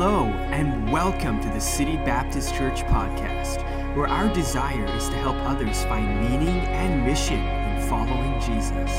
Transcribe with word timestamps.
Hello, 0.00 0.26
and 0.52 0.92
welcome 0.92 1.40
to 1.40 1.48
the 1.48 1.60
City 1.60 1.96
Baptist 1.96 2.54
Church 2.54 2.82
podcast, 2.82 3.64
where 3.96 4.06
our 4.06 4.32
desire 4.32 4.86
is 4.94 5.08
to 5.08 5.16
help 5.16 5.34
others 5.38 5.82
find 5.86 6.20
meaning 6.20 6.60
and 6.66 7.04
mission 7.04 7.40
in 7.40 7.88
following 7.88 8.40
Jesus. 8.40 8.92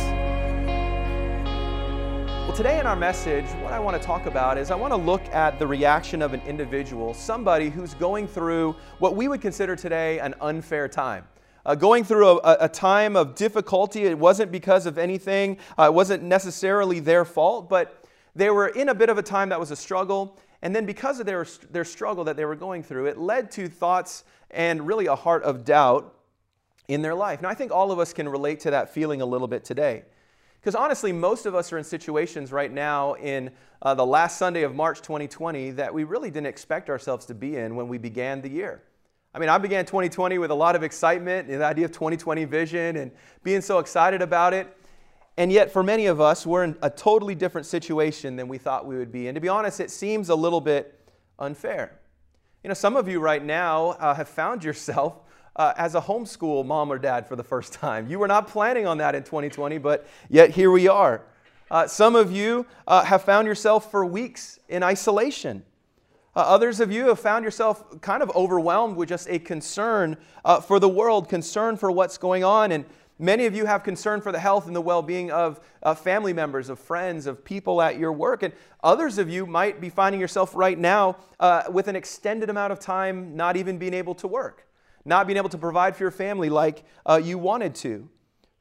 Well, 2.46 2.54
today 2.54 2.82
in 2.82 2.86
our 2.86 2.98
message, 2.98 3.46
what 3.62 3.72
I 3.72 3.80
want 3.80 3.96
to 3.96 4.06
talk 4.06 4.26
about 4.26 4.58
is 4.58 4.72
I 4.72 4.76
want 4.76 4.92
to 4.92 4.98
look 4.98 5.24
at 5.28 5.58
the 5.58 5.66
reaction 5.66 6.22
of 6.22 6.34
an 6.34 6.42
individual, 6.42 7.14
somebody 7.14 7.70
who's 7.70 7.94
going 7.94 8.28
through 8.28 8.76
what 8.98 9.16
we 9.16 9.30
would 9.30 9.40
consider 9.40 9.78
today 9.78 10.20
an 10.20 10.36
unfair 10.42 10.90
time. 10.90 11.24
Uh, 11.66 11.76
going 11.76 12.04
through 12.04 12.42
a, 12.42 12.58
a, 12.60 12.68
time 12.68 13.16
of 13.16 13.36
difficulty. 13.36 14.04
It 14.04 14.20
wasn't 14.20 14.52
because 14.52 14.86
of 14.86 14.98
anything, 14.98 15.60
uh, 15.78 15.84
it 15.84 15.94
wasn't 15.94 16.24
necessarily 16.24 17.00
their 17.00 17.24
fault, 17.24 17.70
but 17.70 18.04
they 18.36 18.50
were 18.50 18.68
in 18.68 18.90
a 18.90 18.94
bit 18.94 19.08
of 19.08 19.18
a 19.18 19.24
time 19.24 19.48
that 19.50 19.60
was 19.62 19.72
a 19.72 19.78
struggle. 19.78 20.38
And 20.62 20.76
then, 20.76 20.86
because 20.86 21.20
of 21.20 21.26
their, 21.26 21.46
their 21.72 21.86
struggle 21.86 22.24
that 22.26 22.36
they 22.36 22.46
were 22.46 22.56
going 22.56 22.84
through, 22.84 23.06
it 23.06 23.18
led 23.18 23.50
to 23.52 23.68
thoughts 23.68 24.26
and 24.52 24.86
really 24.86 25.06
a 25.06 25.16
heart 25.16 25.44
of 25.44 25.64
doubt 25.64 26.14
in 26.88 27.02
their 27.02 27.16
life. 27.16 27.42
Now, 27.42 27.50
I 27.50 27.54
think 27.54 27.72
all 27.72 27.92
of 27.92 28.00
us 28.00 28.12
can 28.14 28.28
relate 28.28 28.60
to 28.62 28.72
that 28.72 28.94
feeling 28.94 29.22
a 29.22 29.26
little 29.26 29.48
bit 29.48 29.64
today. 29.64 30.04
Because 30.60 30.76
honestly, 30.76 31.14
most 31.14 31.46
of 31.46 31.56
us 31.56 31.72
are 31.72 31.78
in 31.78 31.84
situations 31.84 32.52
right 32.52 32.72
now 32.72 33.14
in 33.14 33.52
uh, 33.82 33.94
the 33.94 34.06
last 34.06 34.38
Sunday 34.38 34.64
of 34.64 34.76
March 34.76 35.02
2020 35.02 35.72
that 35.72 35.94
we 35.94 36.04
really 36.04 36.30
didn't 36.30 36.48
expect 36.48 36.90
ourselves 36.90 37.26
to 37.28 37.34
be 37.34 37.56
in 37.56 37.76
when 37.76 37.88
we 37.88 37.98
began 37.98 38.42
the 38.42 38.50
year. 38.50 38.84
I 39.34 39.40
mean, 39.40 39.48
I 39.48 39.58
began 39.58 39.86
2020 39.86 40.38
with 40.40 40.52
a 40.52 40.56
lot 40.56 40.76
of 40.76 40.84
excitement 40.84 41.48
and 41.48 41.62
the 41.62 41.66
idea 41.66 41.86
of 41.86 41.92
2020 41.92 42.44
vision 42.46 42.98
and 42.98 43.12
being 43.44 43.62
so 43.62 43.80
excited 43.80 44.22
about 44.22 44.54
it. 44.54 44.76
And 45.40 45.54
yet, 45.54 45.72
for 45.72 45.84
many 45.84 46.08
of 46.08 46.20
us, 46.20 46.46
we're 46.46 46.66
in 46.66 46.76
a 46.82 46.90
totally 46.90 47.34
different 47.34 47.66
situation 47.66 48.36
than 48.36 48.50
we 48.50 48.58
thought 48.58 48.86
we 48.86 48.98
would 48.98 49.10
be. 49.10 49.30
And 49.30 49.36
to 49.36 49.40
be 49.40 49.48
honest, 49.48 49.80
it 49.80 49.90
seems 49.90 50.28
a 50.28 50.36
little 50.36 50.60
bit 50.60 51.00
unfair. 51.40 51.98
You 52.62 52.68
know, 52.68 52.74
some 52.74 52.98
of 52.98 53.08
you 53.08 53.22
right 53.22 53.42
now 53.42 53.92
uh, 53.92 54.14
have 54.14 54.28
found 54.28 54.66
yourself 54.66 55.22
uh, 55.56 55.72
as 55.78 55.96
a 55.96 56.02
homeschool 56.02 56.66
mom 56.66 56.92
or 56.92 57.00
dad 57.00 57.26
for 57.26 57.38
the 57.38 57.44
first 57.44 57.72
time. 57.72 58.10
You 58.10 58.20
were 58.20 58.28
not 58.28 58.50
planning 58.50 58.86
on 58.86 58.98
that 58.98 59.16
in 59.16 59.24
2020, 59.24 59.78
but 59.78 60.06
yet 60.30 60.50
here 60.50 60.72
we 60.72 60.90
are. 60.90 61.24
Uh, 61.72 61.88
some 61.88 62.18
of 62.18 62.34
you 62.34 62.66
uh, 62.86 63.06
have 63.06 63.24
found 63.24 63.48
yourself 63.48 63.90
for 63.90 64.06
weeks 64.06 64.60
in 64.68 64.84
isolation. 64.84 65.64
Uh, 66.36 66.42
others 66.42 66.82
of 66.82 66.92
you 66.92 67.08
have 67.08 67.20
found 67.20 67.46
yourself 67.46 68.02
kind 68.02 68.22
of 68.22 68.30
overwhelmed 68.36 68.98
with 68.98 69.08
just 69.08 69.30
a 69.30 69.40
concern 69.40 70.18
uh, 70.44 70.60
for 70.60 70.82
the 70.82 70.90
world, 70.90 71.30
concern 71.30 71.78
for 71.78 71.90
what's 71.92 72.18
going 72.18 72.44
on, 72.44 72.74
and 72.74 72.84
Many 73.22 73.46
of 73.46 73.54
you 73.54 73.66
have 73.66 73.84
concern 73.84 74.22
for 74.22 74.32
the 74.32 74.40
health 74.40 74.66
and 74.66 74.74
the 74.74 74.82
well 74.82 75.02
being 75.02 75.30
of 75.30 75.60
uh, 75.84 75.94
family 75.94 76.32
members, 76.32 76.70
of 76.70 76.80
friends, 76.80 77.28
of 77.28 77.44
people 77.44 77.82
at 77.82 78.00
your 78.00 78.14
work. 78.14 78.44
And 78.44 78.54
others 78.82 79.18
of 79.18 79.30
you 79.30 79.46
might 79.46 79.82
be 79.82 79.90
finding 79.90 80.22
yourself 80.22 80.56
right 80.56 80.80
now 80.80 81.18
uh, 81.38 81.64
with 81.70 81.90
an 81.90 81.98
extended 81.98 82.50
amount 82.50 82.72
of 82.72 82.80
time 82.80 83.36
not 83.36 83.58
even 83.58 83.78
being 83.78 83.94
able 83.94 84.16
to 84.16 84.28
work, 84.28 84.66
not 85.04 85.28
being 85.28 85.36
able 85.36 85.50
to 85.50 85.58
provide 85.58 85.98
for 85.98 86.04
your 86.06 86.12
family 86.12 86.50
like 86.50 86.86
uh, 87.06 87.20
you 87.22 87.38
wanted 87.38 87.76
to. 87.76 88.10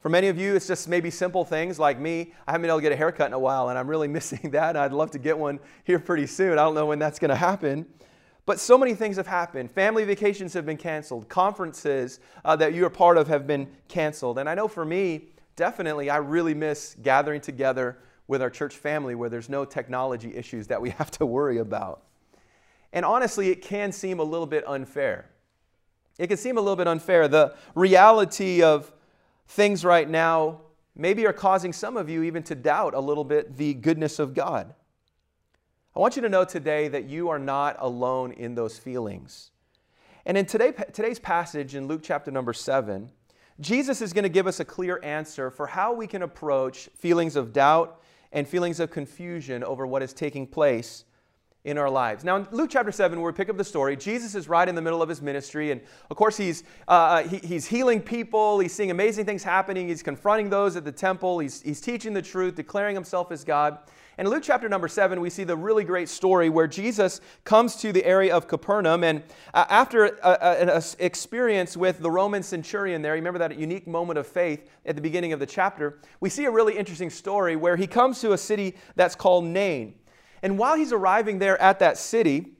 For 0.01 0.09
many 0.09 0.27
of 0.27 0.39
you, 0.39 0.57
it's 0.57 0.67
just 0.67 0.89
maybe 0.89 1.11
simple 1.11 1.45
things 1.45 1.79
like 1.79 2.01
me. 2.01 2.33
I 2.47 2.53
haven't 2.53 2.63
been 2.63 2.71
able 2.71 2.79
to 2.79 2.83
get 2.83 2.93
a 2.93 2.97
haircut 2.97 3.29
in 3.29 3.35
a 3.35 3.39
while, 3.39 3.69
and 3.69 3.79
I'm 3.79 3.89
really 3.89 4.09
missing 4.19 4.51
that. 4.51 4.77
I'd 4.77 4.93
love 4.93 5.13
to 5.13 5.19
get 5.21 5.39
one 5.39 5.61
here 5.85 6.01
pretty 6.01 6.27
soon. 6.27 6.53
I 6.53 6.65
don't 6.65 6.75
know 6.75 6.87
when 6.87 6.99
that's 6.99 7.21
going 7.21 7.31
to 7.31 7.37
happen. 7.37 7.87
But 8.49 8.59
so 8.59 8.79
many 8.79 8.95
things 8.95 9.19
have 9.19 9.27
happened. 9.27 9.71
Family 9.71 10.07
vacations 10.07 10.55
have 10.55 10.65
been 10.65 10.79
canceled. 10.79 11.29
Conferences 11.29 12.19
uh, 12.47 12.57
that 12.57 12.73
you're 12.73 12.89
part 12.89 13.19
of 13.19 13.29
have 13.29 13.47
been 13.47 13.69
canceled. 13.89 14.39
And 14.39 14.49
I 14.49 14.55
know 14.55 14.67
for 14.67 14.87
me, 14.87 15.27
definitely, 15.55 16.09
I 16.09 16.17
really 16.17 16.55
miss 16.55 16.97
gathering 17.03 17.43
together 17.43 17.99
with 18.27 18.41
our 18.41 18.49
church 18.49 18.75
family 18.75 19.15
where 19.15 19.29
there's 19.29 19.51
no 19.51 19.67
technology 19.67 20.35
issues 20.35 20.67
that 20.69 20.81
we 20.81 20.89
have 20.99 21.11
to 21.11 21.27
worry 21.27 21.59
about. 21.59 22.05
And 22.95 23.05
honestly, 23.05 23.51
it 23.51 23.61
can 23.61 23.93
seem 23.93 24.19
a 24.19 24.25
little 24.25 24.47
bit 24.47 24.67
unfair. 24.67 25.29
It 26.19 26.29
can 26.29 26.39
seem 26.39 26.57
a 26.57 26.63
little 26.63 26.75
bit 26.75 26.89
unfair. 26.89 27.29
The 27.29 27.55
reality 27.75 28.63
of 28.63 28.91
things 29.49 29.85
right 29.85 30.09
now 30.09 30.63
maybe 30.97 31.27
are 31.27 31.35
causing 31.35 31.75
some 31.75 31.99
of 31.99 32.09
you 32.09 32.23
even 32.23 32.43
to 32.45 32.55
doubt 32.55 32.95
a 32.95 33.01
little 33.01 33.25
bit 33.25 33.59
the 33.59 33.75
goodness 33.75 34.19
of 34.19 34.33
God. 34.33 34.73
I 35.99 36.01
want 36.01 36.15
you 36.15 36.23
to 36.23 36.29
know 36.29 36.45
today 36.45 36.87
that 36.87 37.09
you 37.09 37.29
are 37.29 37.41
not 37.41 37.75
alone 37.81 38.31
in 38.31 38.55
those 38.55 38.79
feelings. 38.79 39.51
And 40.27 40.39
in 40.39 40.47
today, 40.47 40.71
today's 40.93 41.19
passage 41.19 41.75
in 41.75 41.89
Luke 41.89 42.03
chapter 42.05 42.31
number 42.31 42.53
7, 42.53 43.11
Jesus 43.59 44.01
is 44.01 44.13
going 44.13 44.23
to 44.23 44.29
give 44.29 44.47
us 44.47 44.61
a 44.61 44.65
clear 44.65 45.01
answer 45.03 45.51
for 45.51 45.67
how 45.67 45.93
we 45.93 46.07
can 46.07 46.23
approach 46.23 46.89
feelings 46.95 47.35
of 47.35 47.53
doubt 47.53 48.01
and 48.31 48.47
feelings 48.47 48.79
of 48.79 48.93
confusion 48.93 49.65
over 49.65 49.89
what 49.89 50.05
is 50.05 50.13
taking 50.13 50.47
place 50.47 51.05
in 51.65 51.77
our 51.77 51.91
lives. 51.91 52.23
Now, 52.23 52.37
in 52.37 52.47
Luke 52.53 52.71
chapter 52.71 52.93
7, 52.93 53.21
where 53.21 53.33
we 53.33 53.37
pick 53.37 53.49
up 53.49 53.57
the 53.57 53.65
story, 53.65 53.97
Jesus 53.97 54.37
is 54.37 54.49
right 54.49 54.69
in 54.69 54.77
the 54.77 54.83
middle 54.83 55.03
of 55.03 55.09
his 55.09 55.21
ministry. 55.21 55.73
And 55.73 55.81
of 56.13 56.17
course, 56.17 56.37
he's, 56.37 56.63
uh, 56.87 57.25
he, 57.25 57.39
he's 57.39 57.67
healing 57.67 58.01
people, 58.01 58.61
he's 58.61 58.73
seeing 58.73 58.93
amazing 58.93 59.25
things 59.25 59.43
happening, 59.43 59.89
he's 59.89 60.05
confronting 60.05 60.49
those 60.49 60.77
at 60.77 60.85
the 60.85 60.93
temple, 60.93 61.41
he's, 61.41 61.61
he's 61.61 61.81
teaching 61.81 62.15
the 62.15 62.23
truth, 62.23 62.55
declaring 62.55 62.95
himself 62.95 63.33
as 63.33 63.43
God. 63.43 63.79
In 64.19 64.27
Luke 64.27 64.43
chapter 64.43 64.69
number 64.69 64.89
seven, 64.89 65.21
we 65.21 65.31
see 65.31 65.45
the 65.45 65.57
really 65.57 65.85
great 65.85 66.09
story 66.09 66.49
where 66.49 66.67
Jesus 66.67 67.21
comes 67.45 67.77
to 67.77 67.93
the 67.93 68.05
area 68.05 68.35
of 68.35 68.49
Capernaum. 68.49 69.05
And 69.05 69.23
uh, 69.55 69.65
after 69.69 70.07
an 70.07 70.83
experience 70.99 71.77
with 71.77 72.01
the 72.01 72.11
Roman 72.11 72.43
centurion 72.43 73.01
there, 73.01 73.13
remember 73.13 73.39
that 73.39 73.57
unique 73.57 73.87
moment 73.87 74.19
of 74.19 74.27
faith 74.27 74.69
at 74.85 74.97
the 74.97 75.01
beginning 75.01 75.33
of 75.33 75.39
the 75.39 75.47
chapter, 75.47 76.01
we 76.19 76.31
see 76.31 76.47
a 76.47 76.51
really 76.51 76.77
interesting 76.77 77.11
story 77.11 77.55
where 77.55 77.77
he 77.77 77.87
comes 77.87 78.21
to 78.23 78.33
a 78.33 78.39
city 78.39 78.75
that's 78.97 79.15
called 79.15 79.45
Nain. 79.45 79.95
And 80.43 80.59
while 80.59 80.77
he's 80.77 80.93
arriving 80.93 81.39
there 81.39 81.61
at 81.63 81.79
that 81.79 81.97
city, 81.97 82.57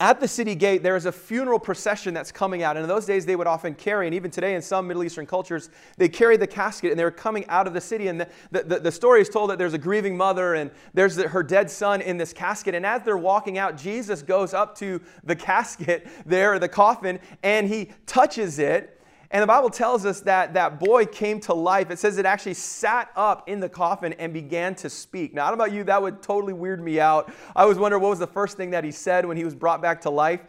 at 0.00 0.18
the 0.18 0.26
city 0.26 0.54
gate, 0.54 0.82
there 0.82 0.96
is 0.96 1.04
a 1.04 1.12
funeral 1.12 1.58
procession 1.58 2.14
that's 2.14 2.32
coming 2.32 2.62
out. 2.62 2.76
And 2.76 2.84
in 2.84 2.88
those 2.88 3.04
days, 3.04 3.26
they 3.26 3.36
would 3.36 3.46
often 3.46 3.74
carry, 3.74 4.06
and 4.06 4.14
even 4.14 4.30
today 4.30 4.54
in 4.54 4.62
some 4.62 4.86
Middle 4.86 5.04
Eastern 5.04 5.26
cultures, 5.26 5.68
they 5.98 6.08
carry 6.08 6.38
the 6.38 6.46
casket 6.46 6.90
and 6.90 6.98
they're 6.98 7.10
coming 7.10 7.46
out 7.48 7.66
of 7.66 7.74
the 7.74 7.80
city. 7.82 8.08
And 8.08 8.26
the, 8.50 8.62
the, 8.62 8.80
the 8.80 8.90
story 8.90 9.20
is 9.20 9.28
told 9.28 9.50
that 9.50 9.58
there's 9.58 9.74
a 9.74 9.78
grieving 9.78 10.16
mother 10.16 10.54
and 10.54 10.70
there's 10.94 11.16
the, 11.16 11.28
her 11.28 11.42
dead 11.42 11.70
son 11.70 12.00
in 12.00 12.16
this 12.16 12.32
casket. 12.32 12.74
And 12.74 12.86
as 12.86 13.02
they're 13.02 13.18
walking 13.18 13.58
out, 13.58 13.76
Jesus 13.76 14.22
goes 14.22 14.54
up 14.54 14.74
to 14.78 15.02
the 15.22 15.36
casket 15.36 16.06
there, 16.24 16.58
the 16.58 16.68
coffin, 16.68 17.20
and 17.42 17.68
he 17.68 17.90
touches 18.06 18.58
it. 18.58 18.99
And 19.32 19.42
the 19.42 19.46
Bible 19.46 19.70
tells 19.70 20.04
us 20.04 20.20
that 20.22 20.54
that 20.54 20.80
boy 20.80 21.06
came 21.06 21.38
to 21.40 21.54
life. 21.54 21.90
It 21.90 22.00
says 22.00 22.18
it 22.18 22.26
actually 22.26 22.54
sat 22.54 23.10
up 23.14 23.48
in 23.48 23.60
the 23.60 23.68
coffin 23.68 24.12
and 24.14 24.32
began 24.32 24.74
to 24.76 24.90
speak. 24.90 25.34
Now, 25.34 25.46
I 25.46 25.50
don't 25.50 25.58
know 25.58 25.64
about 25.64 25.74
you, 25.74 25.84
that 25.84 26.02
would 26.02 26.20
totally 26.20 26.52
weird 26.52 26.82
me 26.82 26.98
out. 26.98 27.32
I 27.54 27.64
was 27.64 27.78
wondering 27.78 28.02
what 28.02 28.10
was 28.10 28.18
the 28.18 28.26
first 28.26 28.56
thing 28.56 28.70
that 28.70 28.82
he 28.82 28.90
said 28.90 29.24
when 29.24 29.36
he 29.36 29.44
was 29.44 29.54
brought 29.54 29.80
back 29.80 30.00
to 30.02 30.10
life. 30.10 30.40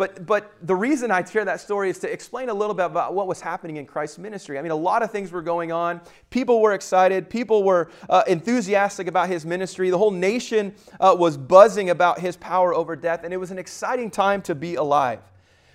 But, 0.00 0.24
but 0.24 0.54
the 0.62 0.74
reason 0.74 1.10
I 1.10 1.22
share 1.22 1.44
that 1.44 1.60
story 1.60 1.90
is 1.90 1.98
to 1.98 2.10
explain 2.10 2.48
a 2.48 2.54
little 2.54 2.74
bit 2.74 2.86
about 2.86 3.12
what 3.12 3.26
was 3.26 3.42
happening 3.42 3.76
in 3.76 3.84
Christ's 3.84 4.16
ministry. 4.16 4.58
I 4.58 4.62
mean, 4.62 4.70
a 4.70 4.76
lot 4.76 5.02
of 5.02 5.10
things 5.10 5.30
were 5.30 5.42
going 5.42 5.72
on. 5.72 6.00
People 6.30 6.62
were 6.62 6.72
excited. 6.72 7.28
People 7.28 7.64
were 7.64 7.90
uh, 8.08 8.22
enthusiastic 8.26 9.08
about 9.08 9.28
his 9.28 9.44
ministry. 9.44 9.90
The 9.90 9.98
whole 9.98 10.10
nation 10.10 10.74
uh, 11.00 11.14
was 11.18 11.36
buzzing 11.36 11.90
about 11.90 12.20
his 12.20 12.38
power 12.38 12.72
over 12.72 12.96
death. 12.96 13.24
And 13.24 13.34
it 13.34 13.36
was 13.36 13.50
an 13.50 13.58
exciting 13.58 14.10
time 14.10 14.40
to 14.42 14.54
be 14.54 14.76
alive. 14.76 15.20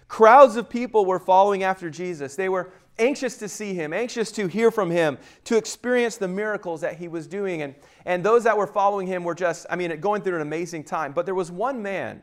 Crowds 0.08 0.56
of 0.56 0.70
people 0.70 1.06
were 1.06 1.20
following 1.20 1.64
after 1.64 1.90
Jesus. 1.90 2.36
They 2.36 2.50
were 2.50 2.72
anxious 2.98 3.38
to 3.38 3.50
see 3.50 3.74
him, 3.74 3.94
anxious 3.94 4.32
to 4.34 4.48
hear 4.48 4.72
from 4.72 4.90
him, 4.90 5.18
to 5.46 5.58
experience 5.58 6.18
the 6.18 6.28
miracles 6.28 6.82
that 6.82 6.98
he 6.98 7.08
was 7.08 7.28
doing. 7.28 7.62
And, 7.62 7.76
and 8.06 8.24
those 8.24 8.44
that 8.44 8.58
were 8.58 8.68
following 8.68 9.08
him 9.08 9.24
were 9.24 9.36
just, 9.36 9.66
I 9.70 9.76
mean, 9.76 10.00
going 10.00 10.22
through 10.22 10.36
an 10.36 10.42
amazing 10.42 10.84
time. 10.84 11.12
But 11.12 11.26
there 11.26 11.36
was 11.36 11.52
one 11.52 11.82
man 11.82 12.22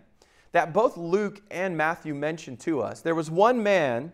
that 0.53 0.73
both 0.73 0.97
Luke 0.97 1.43
and 1.51 1.77
Matthew 1.77 2.15
mentioned 2.15 2.61
to 2.61 2.81
us. 2.81 3.01
There 3.01 3.15
was 3.15 3.31
one 3.31 3.63
man 3.63 4.13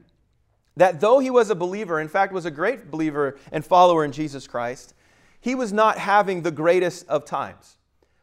that, 0.76 1.00
though 1.00 1.18
he 1.18 1.30
was 1.30 1.50
a 1.50 1.54
believer, 1.54 2.00
in 2.00 2.08
fact, 2.08 2.32
was 2.32 2.44
a 2.44 2.50
great 2.50 2.90
believer 2.90 3.36
and 3.50 3.64
follower 3.64 4.04
in 4.04 4.12
Jesus 4.12 4.46
Christ, 4.46 4.94
he 5.40 5.54
was 5.54 5.72
not 5.72 5.98
having 5.98 6.42
the 6.42 6.50
greatest 6.50 7.08
of 7.08 7.24
times. 7.24 7.76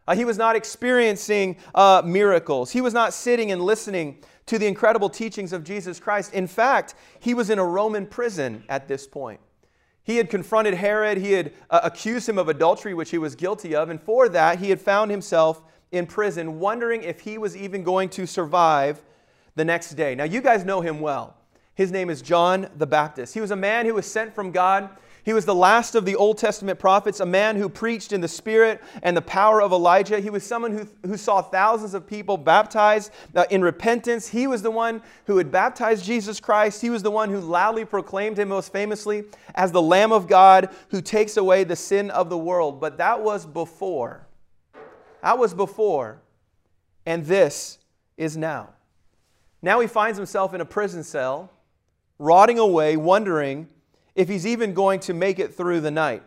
Uh, 0.07 0.15
he 0.15 0.23
was 0.23 0.37
not 0.37 0.55
experiencing 0.55 1.57
uh, 1.73 2.01
miracles. 2.05 2.71
He 2.71 2.81
was 2.81 2.93
not 2.93 3.13
sitting 3.13 3.51
and 3.51 3.61
listening 3.61 4.19
to 4.45 4.59
the 4.59 4.67
incredible 4.67 5.09
teachings 5.09 5.53
of 5.53 5.63
Jesus 5.63 5.99
Christ. 5.99 6.33
In 6.33 6.47
fact, 6.47 6.95
he 7.19 7.33
was 7.33 7.49
in 7.49 7.59
a 7.59 7.65
Roman 7.65 8.05
prison 8.05 8.63
at 8.69 8.87
this 8.87 9.07
point. 9.07 9.39
He 10.03 10.17
had 10.17 10.29
confronted 10.29 10.75
Herod, 10.75 11.17
he 11.17 11.31
had 11.31 11.51
uh, 11.69 11.79
accused 11.83 12.29
him 12.29 12.37
of 12.37 12.47
adultery, 12.47 12.93
which 12.93 13.09
he 13.09 13.17
was 13.17 13.35
guilty 13.35 13.75
of, 13.75 13.89
and 13.89 13.99
for 13.99 14.29
that, 14.29 14.59
he 14.59 14.69
had 14.69 14.79
found 14.79 15.09
himself 15.09 15.63
in 15.91 16.05
prison, 16.05 16.59
wondering 16.59 17.01
if 17.01 17.21
he 17.21 17.37
was 17.37 17.57
even 17.57 17.83
going 17.83 18.09
to 18.09 18.27
survive 18.27 19.01
the 19.55 19.65
next 19.65 19.91
day. 19.91 20.13
Now, 20.13 20.25
you 20.25 20.41
guys 20.41 20.63
know 20.63 20.81
him 20.81 20.99
well. 20.99 21.35
His 21.73 21.91
name 21.91 22.09
is 22.09 22.21
John 22.21 22.69
the 22.77 22.85
Baptist. 22.85 23.33
He 23.33 23.41
was 23.41 23.51
a 23.51 23.55
man 23.55 23.85
who 23.85 23.95
was 23.95 24.09
sent 24.09 24.35
from 24.35 24.51
God 24.51 24.89
he 25.25 25.33
was 25.33 25.45
the 25.45 25.55
last 25.55 25.95
of 25.95 26.05
the 26.05 26.15
Old 26.15 26.37
Testament 26.37 26.77
prophets, 26.77 27.19
a 27.19 27.25
man 27.25 27.55
who 27.55 27.67
preached 27.67 28.13
in 28.13 28.21
the 28.21 28.27
spirit 28.27 28.79
and 29.01 29.17
the 29.17 29.23
power 29.23 29.59
of 29.59 29.71
Elijah. 29.71 30.19
He 30.19 30.29
was 30.29 30.45
someone 30.45 30.71
who, 30.71 30.87
who 31.03 31.17
saw 31.17 31.41
thousands 31.41 31.95
of 31.95 32.05
people 32.05 32.37
baptized 32.37 33.09
uh, 33.33 33.45
in 33.49 33.63
repentance. 33.63 34.27
He 34.27 34.45
was 34.45 34.61
the 34.61 34.69
one 34.69 35.01
who 35.25 35.37
had 35.37 35.51
baptized 35.51 36.05
Jesus 36.05 36.39
Christ. 36.39 36.79
He 36.79 36.91
was 36.91 37.01
the 37.01 37.09
one 37.09 37.31
who 37.31 37.39
loudly 37.39 37.85
proclaimed 37.85 38.37
him 38.37 38.49
most 38.49 38.71
famously 38.71 39.23
as 39.55 39.71
the 39.71 39.81
Lamb 39.81 40.11
of 40.11 40.27
God 40.27 40.69
who 40.89 41.01
takes 41.01 41.37
away 41.37 41.63
the 41.63 41.75
sin 41.75 42.11
of 42.11 42.29
the 42.29 42.37
world. 42.37 42.79
But 42.79 42.99
that 42.99 43.23
was 43.23 43.47
before. 43.47 44.27
That 45.23 45.39
was 45.39 45.55
before. 45.55 46.21
And 47.03 47.25
this 47.25 47.79
is 48.15 48.37
now. 48.37 48.69
Now 49.63 49.79
he 49.79 49.87
finds 49.87 50.19
himself 50.19 50.53
in 50.53 50.61
a 50.61 50.65
prison 50.65 51.03
cell, 51.03 51.51
rotting 52.19 52.59
away, 52.59 52.95
wondering 52.95 53.69
if 54.15 54.29
he's 54.29 54.47
even 54.47 54.73
going 54.73 54.99
to 55.01 55.13
make 55.13 55.39
it 55.39 55.53
through 55.53 55.81
the 55.81 55.91
night. 55.91 56.23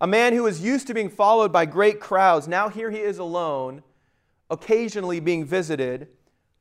A 0.00 0.06
man 0.06 0.32
who 0.32 0.44
was 0.44 0.60
used 0.60 0.86
to 0.86 0.94
being 0.94 1.08
followed 1.08 1.52
by 1.52 1.66
great 1.66 1.98
crowds, 1.98 2.46
now 2.46 2.68
here 2.68 2.90
he 2.90 2.98
is 2.98 3.18
alone, 3.18 3.82
occasionally 4.50 5.18
being 5.18 5.44
visited 5.44 6.08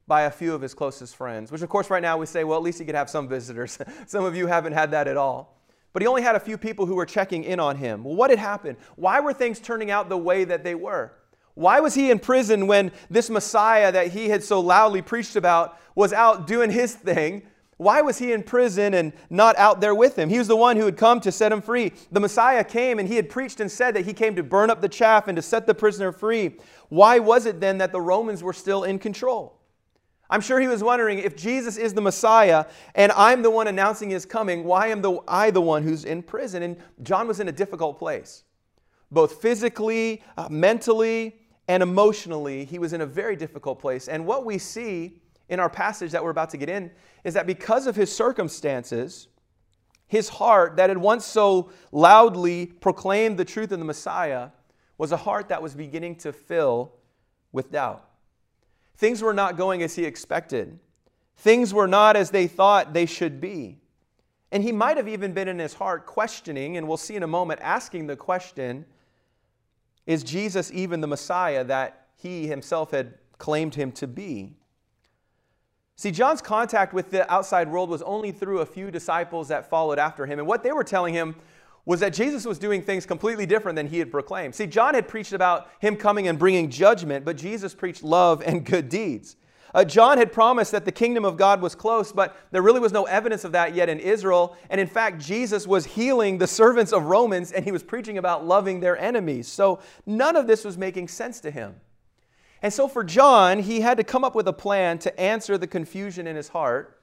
by 0.08 0.24
a 0.24 0.32
few 0.32 0.54
of 0.54 0.62
his 0.62 0.74
closest 0.74 1.16
friends, 1.16 1.52
which, 1.52 1.62
of 1.62 1.70
course, 1.70 1.90
right 1.90 2.02
now 2.02 2.18
we 2.18 2.26
say, 2.26 2.44
well, 2.44 2.58
at 2.58 2.64
least 2.64 2.80
he 2.80 2.86
could 2.86 2.96
have 2.96 3.10
some 3.10 3.28
visitors. 3.28 3.78
some 4.08 4.24
of 4.24 4.36
you 4.36 4.48
haven't 4.48 4.74
had 4.74 4.92
that 4.92 5.08
at 5.08 5.18
all. 5.18 5.62
But 5.94 6.02
he 6.02 6.08
only 6.08 6.22
had 6.22 6.36
a 6.36 6.40
few 6.40 6.58
people 6.58 6.86
who 6.86 6.96
were 6.96 7.06
checking 7.06 7.44
in 7.44 7.60
on 7.60 7.76
him. 7.76 8.04
Well, 8.04 8.16
what 8.16 8.30
had 8.30 8.40
happened? 8.40 8.78
Why 8.96 9.20
were 9.20 9.34
things 9.34 9.60
turning 9.60 9.92
out 9.92 10.10
the 10.10 10.18
way 10.18 10.46
that 10.46 10.64
they 10.64 10.76
were? 10.76 11.12
Why 11.56 11.80
was 11.80 11.96
he 11.96 12.12
in 12.12 12.20
prison 12.20 12.68
when 12.68 12.92
this 13.10 13.30
Messiah 13.30 13.92
that 13.92 14.10
he 14.10 14.30
had 14.30 14.44
so 14.44 14.60
loudly 14.60 15.02
preached 15.02 15.36
about 15.36 15.80
was 15.96 16.14
out 16.14 16.46
doing 16.48 16.70
his 16.70 16.94
thing? 16.94 17.44
Why 17.78 18.02
was 18.02 18.18
he 18.18 18.32
in 18.32 18.42
prison 18.42 18.96
and 18.96 19.14
not 19.30 19.56
out 19.58 19.82
there 19.82 19.94
with 19.94 20.18
him? 20.18 20.30
He 20.30 20.40
was 20.40 20.48
the 20.48 20.56
one 20.56 20.78
who 20.78 20.86
had 20.86 20.98
come 20.98 21.20
to 21.22 21.32
set 21.32 21.52
him 21.52 21.62
free. 21.62 21.94
The 22.12 22.20
Messiah 22.20 22.64
came 22.64 22.98
and 22.98 23.08
he 23.08 23.16
had 23.16 23.30
preached 23.30 23.60
and 23.60 23.72
said 23.72 23.96
that 23.96 24.06
he 24.06 24.14
came 24.14 24.36
to 24.36 24.44
burn 24.44 24.72
up 24.72 24.82
the 24.82 24.90
chaff 24.90 25.28
and 25.28 25.36
to 25.36 25.44
set 25.44 25.68
the 25.68 25.76
prisoner 25.76 26.12
free. 26.12 26.58
Why 26.90 27.20
was 27.20 27.46
it 27.46 27.60
then 27.60 27.78
that 27.78 27.92
the 27.92 28.02
Romans 28.02 28.42
were 28.42 28.54
still 28.54 28.84
in 28.84 28.98
control? 28.98 29.60
I'm 30.30 30.42
sure 30.42 30.60
he 30.60 30.68
was 30.68 30.84
wondering 30.84 31.20
if 31.20 31.38
Jesus 31.38 31.78
is 31.78 31.94
the 31.94 32.02
Messiah 32.02 32.66
and 32.96 33.12
I'm 33.12 33.44
the 33.44 33.52
one 33.52 33.68
announcing 33.68 34.10
his 34.10 34.26
coming, 34.26 34.64
why 34.64 34.88
am 34.88 35.02
the, 35.04 35.20
I 35.28 35.52
the 35.52 35.62
one 35.62 35.84
who's 35.84 36.04
in 36.04 36.24
prison? 36.24 36.64
And 36.64 36.78
John 37.04 37.28
was 37.28 37.40
in 37.40 37.48
a 37.48 37.52
difficult 37.52 38.00
place. 38.00 38.44
Both 39.12 39.40
physically, 39.42 40.24
uh, 40.36 40.50
mentally, 40.50 41.40
and 41.68 41.84
emotionally, 41.84 42.66
he 42.66 42.80
was 42.80 42.94
in 42.94 43.02
a 43.02 43.06
very 43.06 43.36
difficult 43.36 43.80
place. 43.80 44.08
And 44.08 44.26
what 44.26 44.46
we 44.46 44.58
see 44.58 45.22
in 45.50 45.60
our 45.60 45.70
passage 45.70 46.12
that 46.12 46.24
we're 46.24 46.32
about 46.32 46.50
to 46.52 46.58
get 46.58 46.70
in 46.70 46.92
is 47.24 47.34
that 47.34 47.48
because 47.48 47.88
of 47.88 47.96
his 47.96 48.14
circumstances, 48.14 49.28
his 50.08 50.30
heart 50.30 50.78
that 50.78 50.90
had 50.90 50.98
once 50.98 51.26
so 51.26 51.72
loudly 51.92 52.66
proclaimed 52.66 53.38
the 53.38 53.46
truth 53.46 53.72
of 53.72 53.80
the 53.80 53.86
Messiah 53.86 54.50
was 54.98 55.12
a 55.12 55.18
heart 55.18 55.50
that 55.50 55.62
was 55.62 55.76
beginning 55.76 56.16
to 56.16 56.34
fill 56.34 56.94
with 57.52 57.72
doubt. 57.72 58.10
Things 58.96 59.22
were 59.22 59.34
not 59.34 59.58
going 59.58 59.84
as 59.84 59.96
he 59.96 60.06
expected. 60.06 60.80
Things 61.38 61.74
were 61.74 61.88
not 61.88 62.16
as 62.16 62.32
they 62.32 62.48
thought 62.48 62.94
they 62.94 63.06
should 63.06 63.40
be. 63.40 63.78
And 64.52 64.64
he 64.64 64.72
might 64.72 64.98
have 64.98 65.08
even 65.08 65.34
been 65.34 65.48
in 65.48 65.60
his 65.60 65.74
heart 65.74 66.06
questioning, 66.06 66.78
and 66.78 66.88
we'll 66.88 66.98
see 66.98 67.16
in 67.16 67.24
a 67.24 67.28
moment, 67.28 67.60
asking 67.62 68.08
the 68.08 68.16
question 68.16 68.86
Is 70.06 70.24
Jesus 70.24 70.72
even 70.74 71.02
the 71.02 71.08
Messiah 71.08 71.64
that 71.66 72.08
he 72.16 72.48
himself 72.48 72.92
had 72.92 73.16
claimed 73.38 73.76
him 73.76 73.92
to 73.94 74.08
be? 74.08 74.56
See, 76.00 76.12
John's 76.12 76.44
contact 76.44 76.94
with 76.94 77.10
the 77.10 77.32
outside 77.32 77.68
world 77.68 77.90
was 77.90 78.04
only 78.04 78.32
through 78.32 78.60
a 78.60 78.66
few 78.68 78.92
disciples 78.92 79.48
that 79.48 79.68
followed 79.68 79.98
after 79.98 80.28
him. 80.28 80.38
And 80.38 80.48
what 80.48 80.62
they 80.62 80.72
were 80.72 80.84
telling 80.84 81.12
him 81.12 81.36
was 81.86 82.02
that 82.02 82.14
Jesus 82.14 82.46
was 82.46 82.60
doing 82.60 82.84
things 82.84 83.08
completely 83.08 83.48
different 83.48 83.76
than 83.76 83.88
he 83.88 83.98
had 83.98 84.12
proclaimed. 84.12 84.54
See, 84.54 84.68
John 84.68 84.94
had 84.94 85.08
preached 85.08 85.34
about 85.34 85.72
him 85.80 85.96
coming 85.96 86.28
and 86.28 86.38
bringing 86.38 86.70
judgment, 86.70 87.26
but 87.26 87.36
Jesus 87.36 87.74
preached 87.74 88.04
love 88.04 88.44
and 88.46 88.64
good 88.64 88.90
deeds. 88.90 89.38
Uh, 89.74 89.84
John 89.84 90.20
had 90.20 90.32
promised 90.32 90.72
that 90.72 90.86
the 90.86 90.92
kingdom 90.92 91.26
of 91.26 91.36
God 91.36 91.62
was 91.62 91.74
close, 91.74 92.12
but 92.12 92.38
there 92.52 92.62
really 92.62 92.80
was 92.80 92.92
no 92.92 93.06
evidence 93.06 93.44
of 93.44 93.52
that 93.54 93.74
yet 93.74 93.90
in 93.90 94.00
Israel. 94.00 94.56
And 94.70 94.80
in 94.80 94.88
fact, 94.88 95.20
Jesus 95.20 95.66
was 95.66 95.86
healing 95.86 96.38
the 96.38 96.48
servants 96.48 96.94
of 96.94 97.06
Romans 97.06 97.52
and 97.52 97.66
he 97.66 97.72
was 97.72 97.84
preaching 97.84 98.20
about 98.20 98.46
loving 98.46 98.82
their 98.82 98.98
enemies. 98.98 99.48
So 99.48 99.80
none 100.06 100.36
of 100.36 100.46
this 100.46 100.64
was 100.64 100.78
making 100.78 101.08
sense 101.08 101.40
to 101.42 101.50
him. 101.50 101.76
And 102.62 102.74
so 102.74 102.88
for 102.88 103.04
John, 103.04 103.60
he 103.60 103.82
had 103.82 103.98
to 103.98 104.04
come 104.04 104.24
up 104.24 104.36
with 104.36 104.48
a 104.48 104.54
plan 104.54 104.98
to 105.00 105.20
answer 105.20 105.58
the 105.58 105.68
confusion 105.68 106.26
in 106.28 106.36
his 106.36 106.50
heart. 106.50 107.02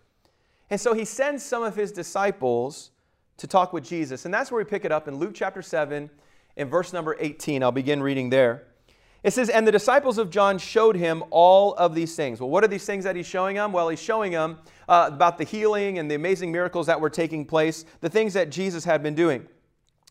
And 0.70 0.80
so 0.80 0.94
he 0.94 1.04
sends 1.04 1.44
some 1.44 1.62
of 1.62 1.76
his 1.76 1.92
disciples 1.92 2.90
to 3.36 3.46
talk 3.46 3.72
with 3.72 3.84
Jesus. 3.84 4.24
And 4.24 4.34
that's 4.34 4.50
where 4.50 4.58
we 4.58 4.68
pick 4.68 4.84
it 4.84 4.92
up 4.92 5.08
in 5.08 5.16
Luke 5.16 5.32
chapter 5.34 5.62
7 5.62 6.10
in 6.56 6.68
verse 6.68 6.92
number 6.92 7.16
18. 7.18 7.62
I'll 7.62 7.72
begin 7.72 8.02
reading 8.02 8.30
there. 8.30 8.64
It 9.22 9.32
says, 9.32 9.48
And 9.48 9.66
the 9.66 9.72
disciples 9.72 10.18
of 10.18 10.30
John 10.30 10.58
showed 10.58 10.96
him 10.96 11.24
all 11.30 11.74
of 11.74 11.94
these 11.94 12.14
things. 12.14 12.40
Well, 12.40 12.50
what 12.50 12.62
are 12.62 12.68
these 12.68 12.84
things 12.84 13.04
that 13.04 13.16
he's 13.16 13.26
showing 13.26 13.56
them? 13.56 13.72
Well, 13.72 13.88
he's 13.88 14.02
showing 14.02 14.32
them 14.32 14.58
uh, 14.88 15.10
about 15.12 15.38
the 15.38 15.44
healing 15.44 15.98
and 15.98 16.10
the 16.10 16.14
amazing 16.14 16.52
miracles 16.52 16.86
that 16.86 17.00
were 17.00 17.10
taking 17.10 17.44
place, 17.44 17.84
the 18.00 18.10
things 18.10 18.34
that 18.34 18.50
Jesus 18.50 18.84
had 18.84 19.02
been 19.02 19.14
doing. 19.14 19.48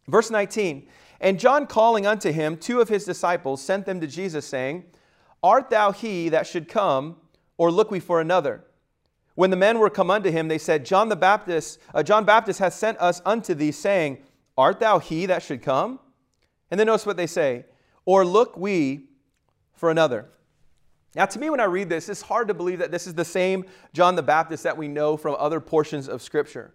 Verse 0.08 0.32
19 0.32 0.88
And 1.22 1.40
John 1.40 1.68
calling 1.68 2.08
unto 2.08 2.32
him 2.32 2.58
two 2.58 2.82
of 2.82 2.90
his 2.90 3.06
disciples 3.06 3.62
sent 3.62 3.86
them 3.86 4.02
to 4.02 4.08
Jesus, 4.08 4.46
saying, 4.46 4.84
Art 5.44 5.70
thou 5.70 5.92
he 5.92 6.30
that 6.30 6.48
should 6.48 6.70
come, 6.70 7.18
or 7.58 7.70
look 7.70 7.92
we 7.92 8.00
for 8.00 8.22
another? 8.22 8.64
When 9.36 9.50
the 9.50 9.58
men 9.58 9.80
were 9.80 9.90
come 9.90 10.10
unto 10.10 10.32
him, 10.32 10.48
they 10.48 10.58
said, 10.58 10.86
John 10.86 11.10
the 11.10 11.16
Baptist, 11.16 11.80
uh, 11.94 12.02
John 12.04 12.24
Baptist 12.24 12.60
hath 12.60 12.74
sent 12.74 13.00
us 13.00 13.22
unto 13.26 13.54
thee, 13.54 13.72
saying, 13.72 14.20
Art 14.58 14.80
thou 14.80 15.00
he 15.00 15.26
that 15.26 15.44
should 15.44 15.62
come? 15.62 16.00
And 16.72 16.80
then 16.80 16.88
notice 16.88 17.06
what 17.06 17.18
they 17.18 17.28
say, 17.28 17.66
Or 18.06 18.26
look 18.26 18.56
we 18.56 19.10
for 19.74 19.92
another. 19.92 20.30
Now, 21.16 21.26
to 21.26 21.40
me, 21.40 21.50
when 21.50 21.60
I 21.60 21.66
read 21.66 21.90
this, 21.90 22.10
it's 22.10 22.22
hard 22.22 22.48
to 22.48 22.54
believe 22.54 22.80
that 22.80 22.92
this 22.92 23.06
is 23.06 23.14
the 23.14 23.26
same 23.26 23.66
John 23.94 24.16
the 24.16 24.24
Baptist 24.24 24.64
that 24.64 24.78
we 24.78 24.88
know 24.88 25.18
from 25.18 25.36
other 25.38 25.60
portions 25.60 26.08
of 26.08 26.22
Scripture. 26.22 26.74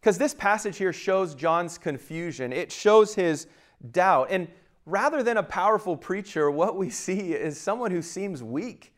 Because 0.00 0.18
this 0.18 0.34
passage 0.34 0.76
here 0.76 0.92
shows 0.92 1.34
John's 1.34 1.78
confusion, 1.78 2.52
it 2.52 2.70
shows 2.70 3.14
his 3.14 3.46
doubt. 3.90 4.28
And 4.30 4.48
rather 4.86 5.22
than 5.22 5.36
a 5.36 5.42
powerful 5.42 5.96
preacher, 5.96 6.50
what 6.50 6.76
we 6.76 6.90
see 6.90 7.32
is 7.32 7.58
someone 7.58 7.90
who 7.90 8.02
seems 8.02 8.42
weak 8.42 8.92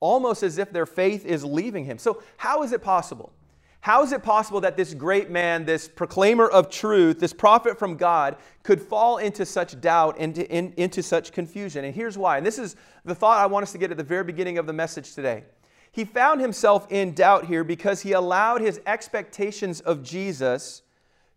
almost 0.00 0.42
as 0.42 0.58
if 0.58 0.72
their 0.72 0.86
faith 0.86 1.24
is 1.24 1.44
leaving 1.44 1.84
him. 1.84 1.98
So, 1.98 2.22
how 2.36 2.62
is 2.62 2.72
it 2.72 2.82
possible? 2.82 3.32
How 3.80 4.02
is 4.02 4.10
it 4.10 4.22
possible 4.22 4.60
that 4.62 4.76
this 4.76 4.94
great 4.94 5.30
man, 5.30 5.64
this 5.64 5.86
proclaimer 5.86 6.48
of 6.48 6.68
truth, 6.70 7.20
this 7.20 7.32
prophet 7.32 7.78
from 7.78 7.96
God, 7.96 8.36
could 8.64 8.82
fall 8.82 9.18
into 9.18 9.46
such 9.46 9.80
doubt, 9.80 10.18
into, 10.18 10.44
in, 10.50 10.74
into 10.76 11.04
such 11.04 11.30
confusion? 11.30 11.84
And 11.84 11.94
here's 11.94 12.18
why. 12.18 12.36
And 12.36 12.44
this 12.44 12.58
is 12.58 12.74
the 13.04 13.14
thought 13.14 13.38
I 13.38 13.46
want 13.46 13.62
us 13.62 13.72
to 13.72 13.78
get 13.78 13.92
at 13.92 13.96
the 13.96 14.02
very 14.02 14.24
beginning 14.24 14.58
of 14.58 14.66
the 14.66 14.72
message 14.72 15.14
today. 15.14 15.44
He 15.92 16.04
found 16.04 16.40
himself 16.40 16.90
in 16.90 17.14
doubt 17.14 17.46
here 17.46 17.62
because 17.62 18.02
he 18.02 18.10
allowed 18.10 18.60
his 18.60 18.80
expectations 18.86 19.80
of 19.80 20.02
Jesus 20.02 20.82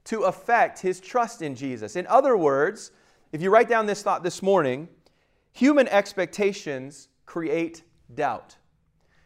to 0.05 0.23
affect 0.23 0.79
his 0.79 0.99
trust 0.99 1.43
in 1.43 1.53
Jesus. 1.53 1.95
In 1.95 2.07
other 2.07 2.35
words, 2.35 2.91
if 3.31 3.41
you 3.41 3.49
write 3.49 3.69
down 3.69 3.85
this 3.85 4.01
thought 4.01 4.23
this 4.23 4.41
morning, 4.41 4.87
human 5.51 5.87
expectations 5.87 7.09
create 7.25 7.83
doubt. 8.13 8.55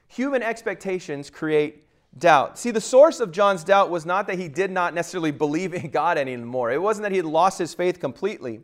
Human 0.08 0.44
expectations 0.44 1.30
create 1.30 1.86
doubt. 2.18 2.60
See, 2.60 2.72
the 2.72 2.82
source 2.82 3.20
of 3.20 3.32
John's 3.32 3.64
doubt 3.64 3.90
was 3.90 4.06
not 4.06 4.28
that 4.28 4.38
he 4.38 4.48
did 4.48 4.72
not 4.72 4.94
necessarily 4.94 5.32
believe 5.32 5.74
in 5.74 5.90
God 5.90 6.18
anymore, 6.18 6.72
it 6.72 6.82
wasn't 6.82 7.04
that 7.04 7.12
he 7.12 7.18
had 7.18 7.26
lost 7.26 7.58
his 7.60 7.74
faith 7.74 8.00
completely. 8.00 8.62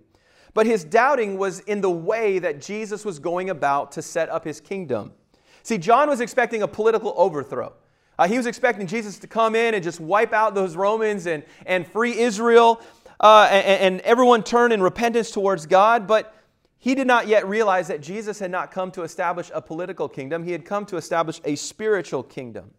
But 0.54 0.66
his 0.66 0.84
doubting 0.84 1.38
was 1.38 1.60
in 1.62 1.80
the 1.80 1.92
way 1.92 2.40
that 2.40 2.60
Jesus 2.60 3.06
was 3.06 3.20
going 3.20 3.52
about 3.52 3.92
to 3.94 4.02
set 4.02 4.30
up 4.30 4.44
his 4.44 4.60
kingdom. 4.60 5.14
See, 5.62 5.78
John 5.78 6.10
was 6.10 6.22
expecting 6.22 6.64
a 6.64 6.68
political 6.68 7.14
overthrow. 7.16 7.74
Uh, 8.18 8.28
he 8.28 8.36
was 8.36 8.48
expecting 8.48 8.88
Jesus 8.88 9.20
to 9.20 9.28
come 9.28 9.56
in 9.56 9.76
and 9.76 9.84
just 9.84 10.00
wipe 10.00 10.34
out 10.34 10.56
those 10.56 10.76
Romans 10.76 11.28
and, 11.28 11.44
and 11.66 11.88
free 11.88 12.18
Israel 12.18 12.82
uh, 13.20 13.48
and, 13.52 13.96
and 13.96 14.02
everyone 14.02 14.44
turn 14.44 14.72
in 14.72 14.82
repentance 14.82 15.32
towards 15.32 15.66
God. 15.66 16.08
But 16.08 16.34
he 16.78 16.96
did 16.96 17.08
not 17.08 17.28
yet 17.28 17.48
realize 17.48 17.88
that 17.90 18.02
Jesus 18.02 18.40
had 18.40 18.52
not 18.52 18.72
come 18.72 18.90
to 18.92 19.04
establish 19.04 19.52
a 19.54 19.62
political 19.62 20.08
kingdom, 20.08 20.44
he 20.44 20.54
had 20.54 20.66
come 20.66 20.86
to 20.88 20.98
establish 20.98 21.42
a 21.44 21.56
spiritual 21.56 22.24
kingdom. 22.24 22.72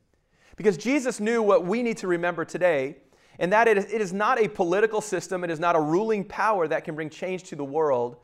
Because 0.56 0.76
Jesus 0.76 1.20
knew 1.20 1.42
what 1.42 1.64
we 1.64 1.82
need 1.82 1.98
to 1.98 2.06
remember 2.06 2.44
today, 2.44 2.96
and 3.38 3.52
that 3.52 3.68
it 3.68 3.78
is 3.78 4.12
not 4.12 4.38
a 4.38 4.48
political 4.48 5.00
system, 5.00 5.44
it 5.44 5.50
is 5.50 5.60
not 5.60 5.76
a 5.76 5.80
ruling 5.80 6.24
power 6.24 6.68
that 6.68 6.84
can 6.84 6.94
bring 6.94 7.08
change 7.08 7.44
to 7.44 7.56
the 7.56 7.64
world. 7.64 8.16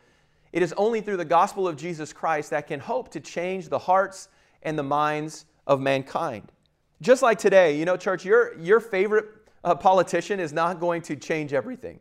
It 0.53 0.63
is 0.63 0.75
only 0.75 1.01
through 1.01 1.17
the 1.17 1.25
gospel 1.25 1.67
of 1.67 1.77
Jesus 1.77 2.13
Christ 2.13 2.51
that 2.51 2.67
can 2.67 2.81
hope 2.81 3.11
to 3.13 3.21
change 3.21 3.69
the 3.69 3.79
hearts 3.79 4.29
and 4.63 4.79
the 4.79 4.83
minds 4.83 5.47
of 5.67 5.81
mankind. 5.81 6.53
Just 7.01 7.23
like 7.23 7.39
today, 7.39 7.79
you 7.79 7.85
know, 7.85 7.97
church, 7.97 8.25
your, 8.25 8.59
your 8.59 8.81
favorite 8.81 9.27
uh, 9.65 9.75
politician 9.75 10.41
is 10.41 10.53
not 10.53 10.81
going 10.81 11.03
to 11.03 11.17
change 11.17 11.53
everything 11.53 11.99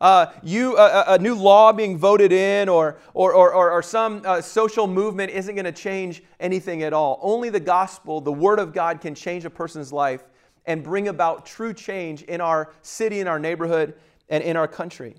uh, 0.00 0.26
you, 0.42 0.76
uh, 0.76 1.04
a 1.08 1.18
new 1.18 1.34
law 1.34 1.72
being 1.72 1.98
voted 1.98 2.32
in 2.32 2.68
or, 2.68 2.98
or, 3.14 3.32
or, 3.32 3.70
or 3.70 3.82
some 3.82 4.22
uh, 4.24 4.40
social 4.40 4.86
movement 4.86 5.32
isn't 5.32 5.54
going 5.54 5.64
to 5.64 5.72
change 5.72 6.22
anything 6.38 6.82
at 6.82 6.92
all. 6.92 7.18
Only 7.20 7.50
the 7.50 7.60
gospel, 7.60 8.20
the 8.20 8.32
word 8.32 8.60
of 8.60 8.72
God, 8.72 9.00
can 9.00 9.14
change 9.14 9.44
a 9.44 9.50
person's 9.50 9.92
life 9.92 10.22
and 10.66 10.84
bring 10.84 11.08
about 11.08 11.46
true 11.46 11.72
change 11.72 12.22
in 12.22 12.40
our 12.40 12.72
city, 12.82 13.20
in 13.20 13.26
our 13.26 13.38
neighborhood, 13.38 13.94
and 14.28 14.44
in 14.44 14.56
our 14.56 14.68
country. 14.68 15.16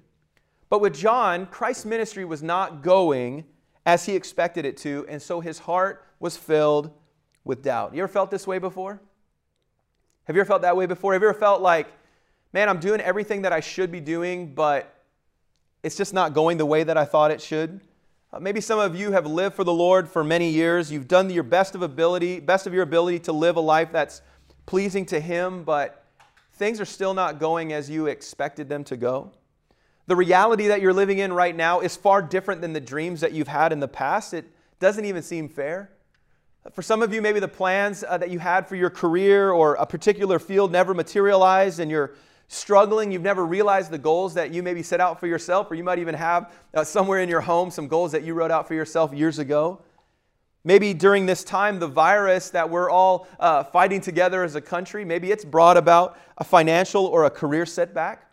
But 0.69 0.79
with 0.79 0.93
John, 0.93 1.47
Christ's 1.47 1.85
ministry 1.85 2.23
was 2.23 2.43
not 2.43 2.83
going 2.83 3.43
as 3.85 4.05
he 4.05 4.15
expected 4.15 4.65
it 4.65 4.77
to, 4.77 5.05
and 5.09 5.21
so 5.21 5.39
his 5.39 5.59
heart 5.59 6.05
was 6.19 6.37
filled 6.37 6.91
with 7.43 7.63
doubt. 7.63 7.95
You 7.95 8.03
ever 8.03 8.11
felt 8.11 8.29
this 8.29 8.45
way 8.45 8.59
before? 8.59 9.01
Have 10.25 10.35
you 10.35 10.41
ever 10.41 10.47
felt 10.47 10.61
that 10.61 10.77
way 10.77 10.85
before? 10.85 11.13
Have 11.13 11.23
you 11.23 11.29
ever 11.29 11.39
felt 11.39 11.61
like, 11.61 11.87
man, 12.53 12.69
I'm 12.69 12.79
doing 12.79 13.01
everything 13.01 13.43
that 13.43 13.53
I 13.53 13.59
should 13.59 13.91
be 13.91 13.99
doing, 13.99 14.53
but 14.53 14.93
it's 15.83 15.95
just 15.95 16.13
not 16.13 16.33
going 16.33 16.57
the 16.57 16.65
way 16.65 16.83
that 16.83 16.97
I 16.97 17.05
thought 17.05 17.31
it 17.31 17.41
should. 17.41 17.79
Uh, 18.31 18.39
maybe 18.39 18.61
some 18.61 18.79
of 18.79 18.95
you 18.95 19.11
have 19.11 19.25
lived 19.25 19.55
for 19.55 19.63
the 19.63 19.73
Lord 19.73 20.07
for 20.07 20.23
many 20.23 20.49
years. 20.49 20.91
You've 20.91 21.07
done 21.07 21.29
your 21.29 21.43
best 21.43 21.75
of 21.75 21.81
ability, 21.81 22.39
best 22.39 22.67
of 22.67 22.73
your 22.73 22.83
ability 22.83 23.19
to 23.19 23.31
live 23.31 23.55
a 23.55 23.61
life 23.61 23.91
that's 23.91 24.21
pleasing 24.65 25.05
to 25.07 25.19
Him, 25.19 25.63
but 25.63 26.05
things 26.53 26.79
are 26.79 26.85
still 26.85 27.13
not 27.13 27.39
going 27.39 27.73
as 27.73 27.89
you 27.89 28.07
expected 28.07 28.69
them 28.69 28.83
to 28.85 28.97
go. 28.97 29.31
The 30.07 30.15
reality 30.15 30.67
that 30.67 30.81
you're 30.81 30.93
living 30.93 31.19
in 31.19 31.31
right 31.33 31.55
now 31.55 31.79
is 31.79 31.95
far 31.95 32.21
different 32.21 32.61
than 32.61 32.73
the 32.73 32.79
dreams 32.79 33.21
that 33.21 33.31
you've 33.31 33.47
had 33.47 33.71
in 33.71 33.79
the 33.79 33.87
past. 33.87 34.33
It 34.33 34.45
doesn't 34.79 35.05
even 35.05 35.21
seem 35.21 35.49
fair. 35.49 35.91
For 36.73 36.81
some 36.81 37.01
of 37.01 37.13
you, 37.13 37.21
maybe 37.21 37.39
the 37.39 37.47
plans 37.47 38.03
uh, 38.07 38.17
that 38.17 38.29
you 38.29 38.39
had 38.39 38.67
for 38.67 38.75
your 38.75 38.89
career 38.89 39.51
or 39.51 39.75
a 39.75 39.85
particular 39.85 40.39
field 40.39 40.71
never 40.71 40.93
materialized 40.93 41.79
and 41.79 41.89
you're 41.89 42.15
struggling, 42.49 43.11
you've 43.11 43.21
never 43.21 43.45
realized 43.45 43.91
the 43.91 43.97
goals 43.97 44.33
that 44.33 44.51
you 44.51 44.61
maybe 44.61 44.83
set 44.83 44.99
out 44.99 45.19
for 45.19 45.27
yourself, 45.27 45.69
or 45.71 45.75
you 45.75 45.83
might 45.83 45.99
even 45.99 46.15
have 46.15 46.51
uh, 46.73 46.83
somewhere 46.83 47.21
in 47.21 47.29
your 47.29 47.41
home 47.41 47.71
some 47.71 47.87
goals 47.87 48.11
that 48.11 48.23
you 48.23 48.33
wrote 48.33 48.51
out 48.51 48.67
for 48.67 48.73
yourself 48.73 49.13
years 49.13 49.39
ago. 49.39 49.81
Maybe 50.63 50.93
during 50.93 51.27
this 51.27 51.43
time, 51.43 51.79
the 51.79 51.87
virus 51.87 52.49
that 52.49 52.69
we're 52.69 52.89
all 52.89 53.27
uh, 53.39 53.63
fighting 53.63 54.01
together 54.01 54.43
as 54.43 54.55
a 54.55 54.61
country, 54.61 55.05
maybe 55.05 55.31
it's 55.31 55.45
brought 55.45 55.77
about 55.77 56.17
a 56.39 56.43
financial 56.43 57.05
or 57.05 57.25
a 57.25 57.29
career 57.29 57.65
setback. 57.65 58.29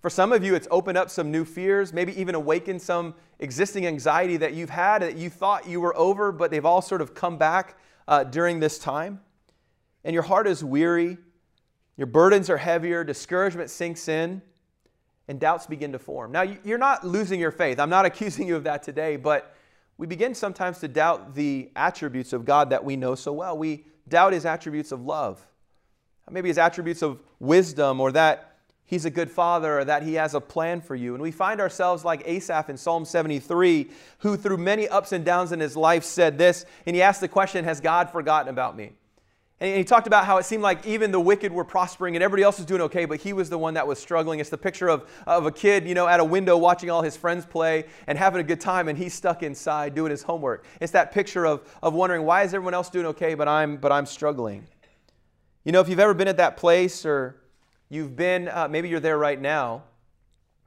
For 0.00 0.10
some 0.10 0.32
of 0.32 0.44
you, 0.44 0.54
it's 0.54 0.68
opened 0.70 0.96
up 0.96 1.10
some 1.10 1.32
new 1.32 1.44
fears, 1.44 1.92
maybe 1.92 2.18
even 2.18 2.36
awakened 2.36 2.80
some 2.80 3.14
existing 3.40 3.84
anxiety 3.84 4.36
that 4.36 4.54
you've 4.54 4.70
had 4.70 5.02
that 5.02 5.16
you 5.16 5.28
thought 5.28 5.68
you 5.68 5.80
were 5.80 5.96
over, 5.96 6.30
but 6.30 6.52
they've 6.52 6.64
all 6.64 6.80
sort 6.80 7.00
of 7.00 7.14
come 7.14 7.36
back 7.36 7.76
uh, 8.06 8.22
during 8.22 8.60
this 8.60 8.78
time. 8.78 9.20
And 10.04 10.14
your 10.14 10.22
heart 10.22 10.46
is 10.46 10.62
weary 10.62 11.18
your 11.96 12.06
burdens 12.06 12.50
are 12.50 12.58
heavier, 12.58 13.04
discouragement 13.04 13.70
sinks 13.70 14.08
in, 14.08 14.42
and 15.28 15.40
doubts 15.40 15.66
begin 15.66 15.92
to 15.92 15.98
form. 15.98 16.30
Now, 16.30 16.42
you're 16.42 16.78
not 16.78 17.04
losing 17.04 17.40
your 17.40 17.50
faith. 17.50 17.78
I'm 17.80 17.90
not 17.90 18.04
accusing 18.06 18.46
you 18.46 18.56
of 18.56 18.64
that 18.64 18.82
today, 18.82 19.16
but 19.16 19.54
we 19.98 20.06
begin 20.06 20.34
sometimes 20.34 20.78
to 20.80 20.88
doubt 20.88 21.34
the 21.34 21.70
attributes 21.74 22.32
of 22.32 22.44
God 22.44 22.70
that 22.70 22.84
we 22.84 22.96
know 22.96 23.14
so 23.14 23.32
well. 23.32 23.56
We 23.56 23.86
doubt 24.08 24.34
his 24.34 24.44
attributes 24.44 24.92
of 24.92 25.04
love, 25.04 25.44
maybe 26.30 26.48
his 26.48 26.58
attributes 26.58 27.02
of 27.02 27.20
wisdom, 27.40 28.00
or 28.00 28.12
that 28.12 28.58
he's 28.84 29.06
a 29.06 29.10
good 29.10 29.30
father, 29.30 29.80
or 29.80 29.84
that 29.86 30.02
he 30.02 30.14
has 30.14 30.34
a 30.34 30.40
plan 30.40 30.82
for 30.82 30.94
you. 30.94 31.14
And 31.14 31.22
we 31.22 31.30
find 31.30 31.60
ourselves 31.60 32.04
like 32.04 32.22
Asaph 32.26 32.68
in 32.68 32.76
Psalm 32.76 33.06
73, 33.06 33.88
who 34.18 34.36
through 34.36 34.58
many 34.58 34.86
ups 34.86 35.12
and 35.12 35.24
downs 35.24 35.50
in 35.50 35.60
his 35.60 35.76
life 35.76 36.04
said 36.04 36.36
this, 36.36 36.66
and 36.84 36.94
he 36.94 37.00
asked 37.00 37.22
the 37.22 37.28
question 37.28 37.64
Has 37.64 37.80
God 37.80 38.10
forgotten 38.10 38.50
about 38.50 38.76
me? 38.76 38.92
And 39.58 39.78
he 39.78 39.84
talked 39.84 40.06
about 40.06 40.26
how 40.26 40.36
it 40.36 40.44
seemed 40.44 40.62
like 40.62 40.86
even 40.86 41.10
the 41.10 41.20
wicked 41.20 41.50
were 41.50 41.64
prospering 41.64 42.14
and 42.14 42.22
everybody 42.22 42.42
else 42.42 42.58
was 42.58 42.66
doing 42.66 42.82
okay, 42.82 43.06
but 43.06 43.20
he 43.20 43.32
was 43.32 43.48
the 43.48 43.56
one 43.56 43.72
that 43.74 43.86
was 43.86 43.98
struggling. 43.98 44.38
It's 44.38 44.50
the 44.50 44.58
picture 44.58 44.88
of, 44.88 45.08
of 45.26 45.46
a 45.46 45.50
kid, 45.50 45.88
you 45.88 45.94
know, 45.94 46.06
at 46.06 46.20
a 46.20 46.24
window 46.24 46.58
watching 46.58 46.90
all 46.90 47.00
his 47.00 47.16
friends 47.16 47.46
play 47.46 47.86
and 48.06 48.18
having 48.18 48.42
a 48.42 48.44
good 48.44 48.60
time, 48.60 48.88
and 48.88 48.98
he's 48.98 49.14
stuck 49.14 49.42
inside 49.42 49.94
doing 49.94 50.10
his 50.10 50.22
homework. 50.22 50.66
It's 50.78 50.92
that 50.92 51.10
picture 51.10 51.46
of, 51.46 51.66
of 51.82 51.94
wondering, 51.94 52.26
why 52.26 52.42
is 52.42 52.52
everyone 52.52 52.74
else 52.74 52.90
doing 52.90 53.06
okay, 53.06 53.34
but 53.34 53.48
I'm, 53.48 53.78
but 53.78 53.92
I'm 53.92 54.04
struggling? 54.04 54.66
You 55.64 55.72
know, 55.72 55.80
if 55.80 55.88
you've 55.88 56.00
ever 56.00 56.12
been 56.12 56.28
at 56.28 56.36
that 56.36 56.58
place 56.58 57.06
or 57.06 57.36
you've 57.88 58.14
been, 58.14 58.48
uh, 58.48 58.68
maybe 58.68 58.90
you're 58.90 59.00
there 59.00 59.18
right 59.18 59.40
now, 59.40 59.84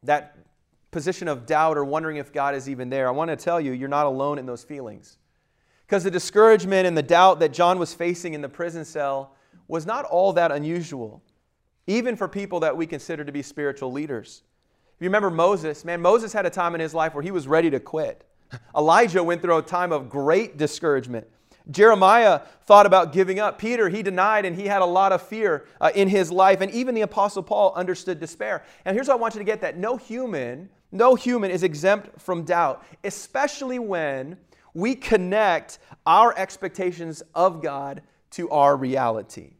that 0.01 0.36
position 0.89 1.27
of 1.27 1.46
doubt 1.46 1.77
or 1.77 1.86
wondering 1.86 2.17
if 2.17 2.34
God 2.34 2.55
is 2.55 2.67
even 2.67 2.89
there, 2.89 3.08
I 3.08 3.12
want 3.12 3.29
to 3.29 3.36
tell 3.36 3.62
you, 3.62 3.72
you're 3.72 3.88
not 3.88 4.08
alone 4.08 4.39
in 4.39 4.48
those 4.48 4.63
feelings. 4.63 5.19
Because 5.89 6.03
the 6.03 6.12
discouragement 6.12 6.86
and 6.86 6.96
the 6.96 7.01
doubt 7.01 7.39
that 7.39 7.51
John 7.51 7.79
was 7.79 7.96
facing 7.96 8.36
in 8.36 8.41
the 8.41 8.50
prison 8.50 8.86
cell 8.86 9.34
was 9.67 9.88
not 9.88 10.05
all 10.05 10.34
that 10.34 10.51
unusual, 10.51 11.24
even 11.88 12.15
for 12.15 12.27
people 12.27 12.60
that 12.60 12.77
we 12.77 12.86
consider 12.86 13.25
to 13.25 13.31
be 13.31 13.41
spiritual 13.41 13.91
leaders. 13.91 14.43
If 14.96 15.01
you 15.01 15.08
remember 15.08 15.31
Moses, 15.31 15.84
man, 15.84 16.00
Moses 16.00 16.31
had 16.31 16.46
a 16.46 16.51
time 16.51 16.75
in 16.75 16.79
his 16.79 16.93
life 16.93 17.15
where 17.15 17.24
he 17.24 17.31
was 17.31 17.48
ready 17.48 17.72
to 17.72 17.79
quit. 17.79 18.24
Elijah 18.77 19.24
went 19.24 19.41
through 19.41 19.58
a 19.58 19.63
time 19.63 19.91
of 19.91 20.12
great 20.12 20.58
discouragement. 20.58 21.25
Jeremiah 21.72 22.41
thought 22.67 22.86
about 22.86 23.12
giving 23.12 23.39
up. 23.39 23.58
Peter, 23.58 23.89
he 23.89 24.03
denied 24.03 24.46
and 24.46 24.55
he 24.55 24.67
had 24.67 24.84
a 24.84 24.86
lot 24.86 25.12
of 25.12 25.24
fear 25.24 25.65
uh, 25.81 25.89
in 25.96 26.08
his 26.08 26.31
life. 26.31 26.62
And 26.62 26.69
even 26.69 26.93
the 26.93 27.01
Apostle 27.01 27.41
Paul 27.41 27.74
understood 27.75 28.19
despair. 28.19 28.63
And 28.86 28.96
here's 28.96 29.08
what 29.08 29.15
I 29.15 29.17
want 29.17 29.34
you 29.34 29.39
to 29.39 29.46
get 29.46 29.62
that 29.62 29.75
no 29.75 29.98
human, 29.98 30.69
no 30.91 31.15
human 31.15 31.50
is 31.50 31.63
exempt 31.63 32.22
from 32.22 32.43
doubt, 32.43 32.86
especially 33.03 33.79
when 33.79 34.38
we 34.73 34.95
connect 34.95 35.79
our 36.05 36.38
expectations 36.38 37.21
of 37.33 37.61
God 37.61 38.01
to 38.31 38.49
our 38.49 38.75
reality. 38.75 39.53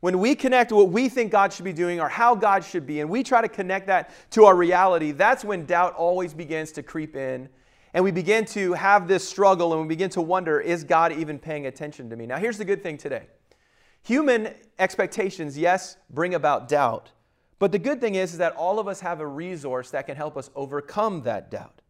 When 0.00 0.18
we 0.18 0.34
connect 0.34 0.72
what 0.72 0.90
we 0.90 1.08
think 1.08 1.32
God 1.32 1.52
should 1.52 1.64
be 1.64 1.72
doing 1.72 2.00
or 2.00 2.08
how 2.08 2.34
God 2.34 2.64
should 2.64 2.86
be, 2.86 3.00
and 3.00 3.08
we 3.08 3.22
try 3.22 3.40
to 3.40 3.48
connect 3.48 3.86
that 3.86 4.10
to 4.32 4.44
our 4.44 4.54
reality, 4.54 5.12
that's 5.12 5.44
when 5.44 5.64
doubt 5.64 5.94
always 5.94 6.34
begins 6.34 6.72
to 6.72 6.82
creep 6.82 7.16
in. 7.16 7.48
And 7.94 8.04
we 8.04 8.10
begin 8.10 8.44
to 8.46 8.74
have 8.74 9.08
this 9.08 9.26
struggle 9.26 9.72
and 9.72 9.82
we 9.82 9.88
begin 9.88 10.10
to 10.10 10.20
wonder, 10.20 10.60
is 10.60 10.84
God 10.84 11.12
even 11.12 11.38
paying 11.38 11.66
attention 11.66 12.10
to 12.10 12.16
me? 12.16 12.26
Now, 12.26 12.36
here's 12.36 12.58
the 12.58 12.64
good 12.64 12.82
thing 12.82 12.98
today 12.98 13.26
human 14.02 14.54
expectations, 14.78 15.58
yes, 15.58 15.96
bring 16.10 16.34
about 16.34 16.68
doubt. 16.68 17.10
But 17.58 17.72
the 17.72 17.78
good 17.78 18.00
thing 18.00 18.16
is, 18.16 18.32
is 18.32 18.38
that 18.38 18.54
all 18.54 18.78
of 18.78 18.86
us 18.86 19.00
have 19.00 19.20
a 19.20 19.26
resource 19.26 19.90
that 19.90 20.06
can 20.06 20.14
help 20.14 20.36
us 20.36 20.50
overcome 20.54 21.22
that 21.22 21.50
doubt. 21.50 21.80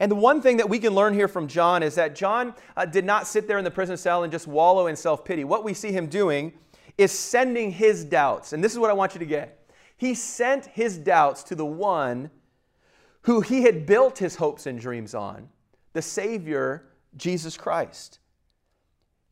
And 0.00 0.10
the 0.10 0.16
one 0.16 0.40
thing 0.40 0.58
that 0.58 0.68
we 0.68 0.78
can 0.78 0.94
learn 0.94 1.12
here 1.12 1.28
from 1.28 1.48
John 1.48 1.82
is 1.82 1.96
that 1.96 2.14
John 2.14 2.54
uh, 2.76 2.84
did 2.84 3.04
not 3.04 3.26
sit 3.26 3.48
there 3.48 3.58
in 3.58 3.64
the 3.64 3.70
prison 3.70 3.96
cell 3.96 4.22
and 4.22 4.32
just 4.32 4.46
wallow 4.46 4.86
in 4.86 4.96
self 4.96 5.24
pity. 5.24 5.44
What 5.44 5.64
we 5.64 5.74
see 5.74 5.90
him 5.92 6.06
doing 6.06 6.52
is 6.96 7.12
sending 7.12 7.72
his 7.72 8.04
doubts. 8.04 8.52
And 8.52 8.62
this 8.62 8.72
is 8.72 8.78
what 8.78 8.90
I 8.90 8.94
want 8.94 9.14
you 9.14 9.18
to 9.20 9.26
get. 9.26 9.70
He 9.96 10.14
sent 10.14 10.66
his 10.66 10.96
doubts 10.96 11.42
to 11.44 11.54
the 11.54 11.66
one 11.66 12.30
who 13.22 13.40
he 13.40 13.62
had 13.62 13.86
built 13.86 14.18
his 14.18 14.36
hopes 14.36 14.66
and 14.66 14.80
dreams 14.80 15.14
on, 15.14 15.48
the 15.92 16.02
Savior, 16.02 16.84
Jesus 17.16 17.56
Christ. 17.56 18.20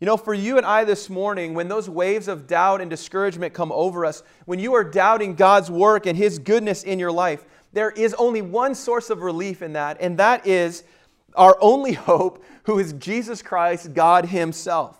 You 0.01 0.05
know, 0.05 0.19
for 0.19 0.35
you 0.35 0.59
and 0.59 0.67
I 0.67 0.85
this 0.85 1.09
morning, 1.09 1.55
when 1.55 1.69
those 1.69 1.89
waves 1.89 2.29
of 2.29 2.47
doubt 2.47 2.83
and 2.83 2.91
discouragement 2.91 3.55
come 3.55 3.73
over 3.73 4.05
us, 4.05 4.23
when 4.45 4.59
you 4.59 4.75
are 4.75 4.85
doubting 4.85 5.35
God's 5.35 5.71
work 5.71 6.05
and 6.05 6.19
His 6.19 6.39
goodness 6.39 6.83
in 6.83 6.99
your 6.99 7.13
life, 7.13 7.47
there 7.77 7.91
is 7.91 8.15
only 8.15 8.41
one 8.41 8.75
source 8.75 9.11
of 9.11 9.21
relief 9.21 9.61
in 9.61 9.75
that, 9.75 9.99
and 10.01 10.19
that 10.19 10.47
is 10.47 10.83
our 11.35 11.59
only 11.61 11.93
hope, 11.93 12.43
who 12.65 12.79
is 12.79 12.95
Jesus 12.95 13.43
Christ, 13.43 13.93
God 13.93 14.25
Himself. 14.25 14.99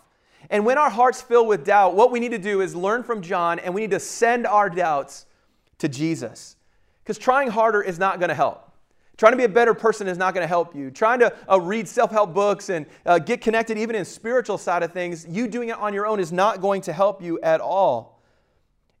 And 0.51 0.63
when 0.63 0.77
our 0.77 0.89
hearts 0.89 1.19
fill 1.21 1.47
with 1.47 1.65
doubt, 1.65 1.95
what 1.95 2.11
we 2.11 2.19
need 2.19 2.31
to 2.31 2.37
do 2.37 2.61
is 2.61 2.75
learn 2.75 3.01
from 3.01 3.21
John 3.23 3.57
and 3.59 3.73
we 3.73 3.81
need 3.81 3.91
to 3.91 3.99
send 3.99 4.45
our 4.45 4.69
doubts 4.69 5.25
to 5.79 5.89
Jesus. 5.89 6.55
Because 7.03 7.17
trying 7.17 7.49
harder 7.49 7.81
is 7.81 7.97
not 7.97 8.19
going 8.19 8.29
to 8.29 8.35
help. 8.35 8.71
Trying 9.17 9.33
to 9.33 9.37
be 9.37 9.45
a 9.45 9.49
better 9.49 9.73
person 9.73 10.07
is 10.07 10.17
not 10.17 10.35
going 10.35 10.43
to 10.43 10.47
help 10.47 10.75
you. 10.75 10.91
Trying 10.91 11.19
to 11.19 11.33
uh, 11.51 11.59
read 11.59 11.87
self 11.87 12.11
help 12.11 12.33
books 12.33 12.69
and 12.69 12.85
uh, 13.05 13.17
get 13.17 13.41
connected, 13.41 13.77
even 13.79 13.95
in 13.95 14.05
spiritual 14.05 14.59
side 14.59 14.83
of 14.83 14.93
things, 14.93 15.25
you 15.27 15.47
doing 15.47 15.69
it 15.69 15.77
on 15.77 15.93
your 15.95 16.05
own 16.05 16.19
is 16.19 16.31
not 16.31 16.61
going 16.61 16.81
to 16.81 16.93
help 16.93 17.23
you 17.23 17.39
at 17.41 17.59
all. 17.59 18.16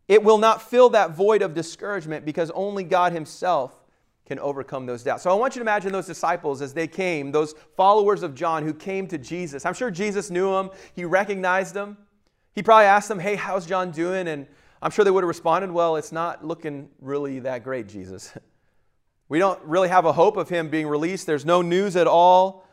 It 0.07 0.23
will 0.23 0.37
not 0.37 0.61
fill 0.61 0.89
that 0.89 1.11
void 1.11 1.41
of 1.41 1.53
discouragement 1.53 2.25
because 2.25 2.49
only 2.51 2.83
God 2.83 3.11
Himself 3.11 3.73
can 4.25 4.39
overcome 4.39 4.85
those 4.85 5.03
doubts. 5.03 5.23
So 5.23 5.31
I 5.31 5.33
want 5.33 5.55
you 5.55 5.59
to 5.59 5.63
imagine 5.63 5.91
those 5.91 6.05
disciples 6.05 6.61
as 6.61 6.73
they 6.73 6.87
came, 6.87 7.31
those 7.31 7.55
followers 7.75 8.23
of 8.23 8.35
John 8.35 8.63
who 8.63 8.73
came 8.73 9.07
to 9.07 9.17
Jesus. 9.17 9.65
I'm 9.65 9.73
sure 9.73 9.89
Jesus 9.89 10.29
knew 10.29 10.51
them, 10.51 10.69
He 10.93 11.05
recognized 11.05 11.73
them. 11.73 11.97
He 12.53 12.63
probably 12.63 12.85
asked 12.85 13.07
them, 13.07 13.19
Hey, 13.19 13.35
how's 13.35 13.65
John 13.65 13.91
doing? 13.91 14.27
And 14.27 14.47
I'm 14.81 14.91
sure 14.91 15.05
they 15.05 15.11
would 15.11 15.23
have 15.23 15.29
responded, 15.29 15.71
Well, 15.71 15.95
it's 15.95 16.11
not 16.11 16.45
looking 16.45 16.89
really 16.99 17.39
that 17.39 17.63
great, 17.63 17.87
Jesus. 17.87 18.33
We 19.29 19.39
don't 19.39 19.61
really 19.63 19.89
have 19.89 20.05
a 20.05 20.13
hope 20.13 20.37
of 20.37 20.47
him 20.47 20.69
being 20.69 20.87
released. 20.87 21.25
There's 21.27 21.45
no 21.45 21.61
news 21.61 21.95
at 21.97 22.07
all. 22.07 22.65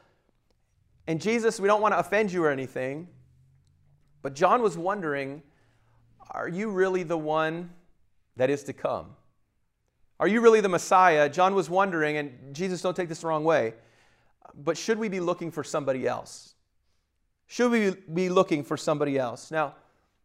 And 1.07 1.21
Jesus, 1.21 1.59
we 1.59 1.67
don't 1.67 1.81
want 1.81 1.95
to 1.95 1.99
offend 1.99 2.33
you 2.33 2.45
or 2.45 2.51
anything, 2.51 3.09
but 4.23 4.35
John 4.35 4.63
was 4.63 4.79
wondering 4.79 5.43
are 6.35 6.49
you 6.49 6.69
really 6.69 7.05
the 7.05 7.17
one 7.17 7.71
that 8.37 8.51
is 8.51 8.65
to 8.65 8.73
come? 8.73 9.07
Are 10.19 10.29
you 10.29 10.41
really 10.41 10.61
the 10.61 10.69
Messiah? 10.69 11.29
John 11.29 11.55
was 11.55 11.71
wondering, 11.71 12.17
and 12.17 12.55
Jesus, 12.55 12.83
don't 12.83 12.97
take 12.97 13.09
this 13.09 13.21
the 13.21 13.29
wrong 13.29 13.45
way, 13.45 13.75
but 14.55 14.77
should 14.77 14.99
we 14.99 15.09
be 15.09 15.21
looking 15.21 15.51
for 15.51 15.65
somebody 15.65 16.07
else? 16.07 16.55
Should 17.47 17.71
we 17.71 17.91
be 17.91 18.29
looking 18.29 18.65
for 18.65 18.77
somebody 18.77 19.19
else? 19.19 19.51
Now, 19.51 19.75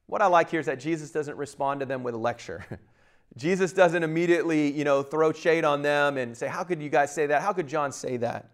what 0.08 0.22
I 0.22 0.28
like 0.28 0.50
here 0.50 0.60
is 0.60 0.66
that 0.66 0.80
Jesus 0.80 1.12
doesn't 1.12 1.38
respond 1.38 1.82
to 1.82 1.86
them 1.86 2.02
with 2.02 2.16
a 2.16 2.18
lecture. 2.18 2.66
Jesus 3.38 3.74
doesn't 3.74 4.02
immediately, 4.02 4.72
you 4.72 4.84
know, 4.84 5.04
throw 5.04 5.32
shade 5.32 5.64
on 5.64 5.84
them 5.84 6.18
and 6.18 6.36
say, 6.36 6.48
How 6.48 6.64
could 6.64 6.82
you 6.82 6.90
guys 6.90 7.14
say 7.14 7.28
that? 7.28 7.44
How 7.44 7.54
could 7.54 7.68
John 7.68 7.92
say 7.92 8.18
that? 8.18 8.50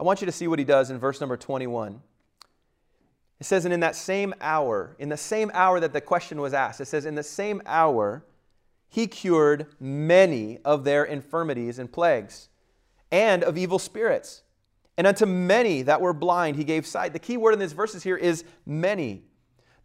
I 0.00 0.02
want 0.02 0.22
you 0.22 0.26
to 0.26 0.32
see 0.32 0.48
what 0.48 0.58
he 0.58 0.64
does 0.64 0.90
in 0.90 0.98
verse 0.98 1.20
number 1.20 1.36
21. 1.36 2.00
It 3.40 3.44
says, 3.44 3.64
and 3.64 3.74
in 3.74 3.80
that 3.80 3.96
same 3.96 4.32
hour, 4.40 4.96
in 4.98 5.08
the 5.08 5.16
same 5.16 5.50
hour 5.54 5.80
that 5.80 5.92
the 5.92 6.00
question 6.00 6.40
was 6.40 6.54
asked, 6.54 6.80
it 6.80 6.86
says, 6.86 7.04
in 7.04 7.14
the 7.14 7.22
same 7.22 7.60
hour, 7.66 8.24
he 8.88 9.06
cured 9.06 9.66
many 9.80 10.58
of 10.64 10.84
their 10.84 11.04
infirmities 11.04 11.78
and 11.78 11.92
plagues 11.92 12.48
and 13.10 13.42
of 13.42 13.58
evil 13.58 13.78
spirits. 13.78 14.42
And 14.96 15.06
unto 15.06 15.26
many 15.26 15.82
that 15.82 16.00
were 16.00 16.12
blind, 16.12 16.56
he 16.56 16.64
gave 16.64 16.86
sight. 16.86 17.12
The 17.12 17.18
key 17.18 17.36
word 17.36 17.52
in 17.52 17.58
these 17.58 17.72
verses 17.72 18.04
here 18.04 18.16
is 18.16 18.44
many. 18.64 19.24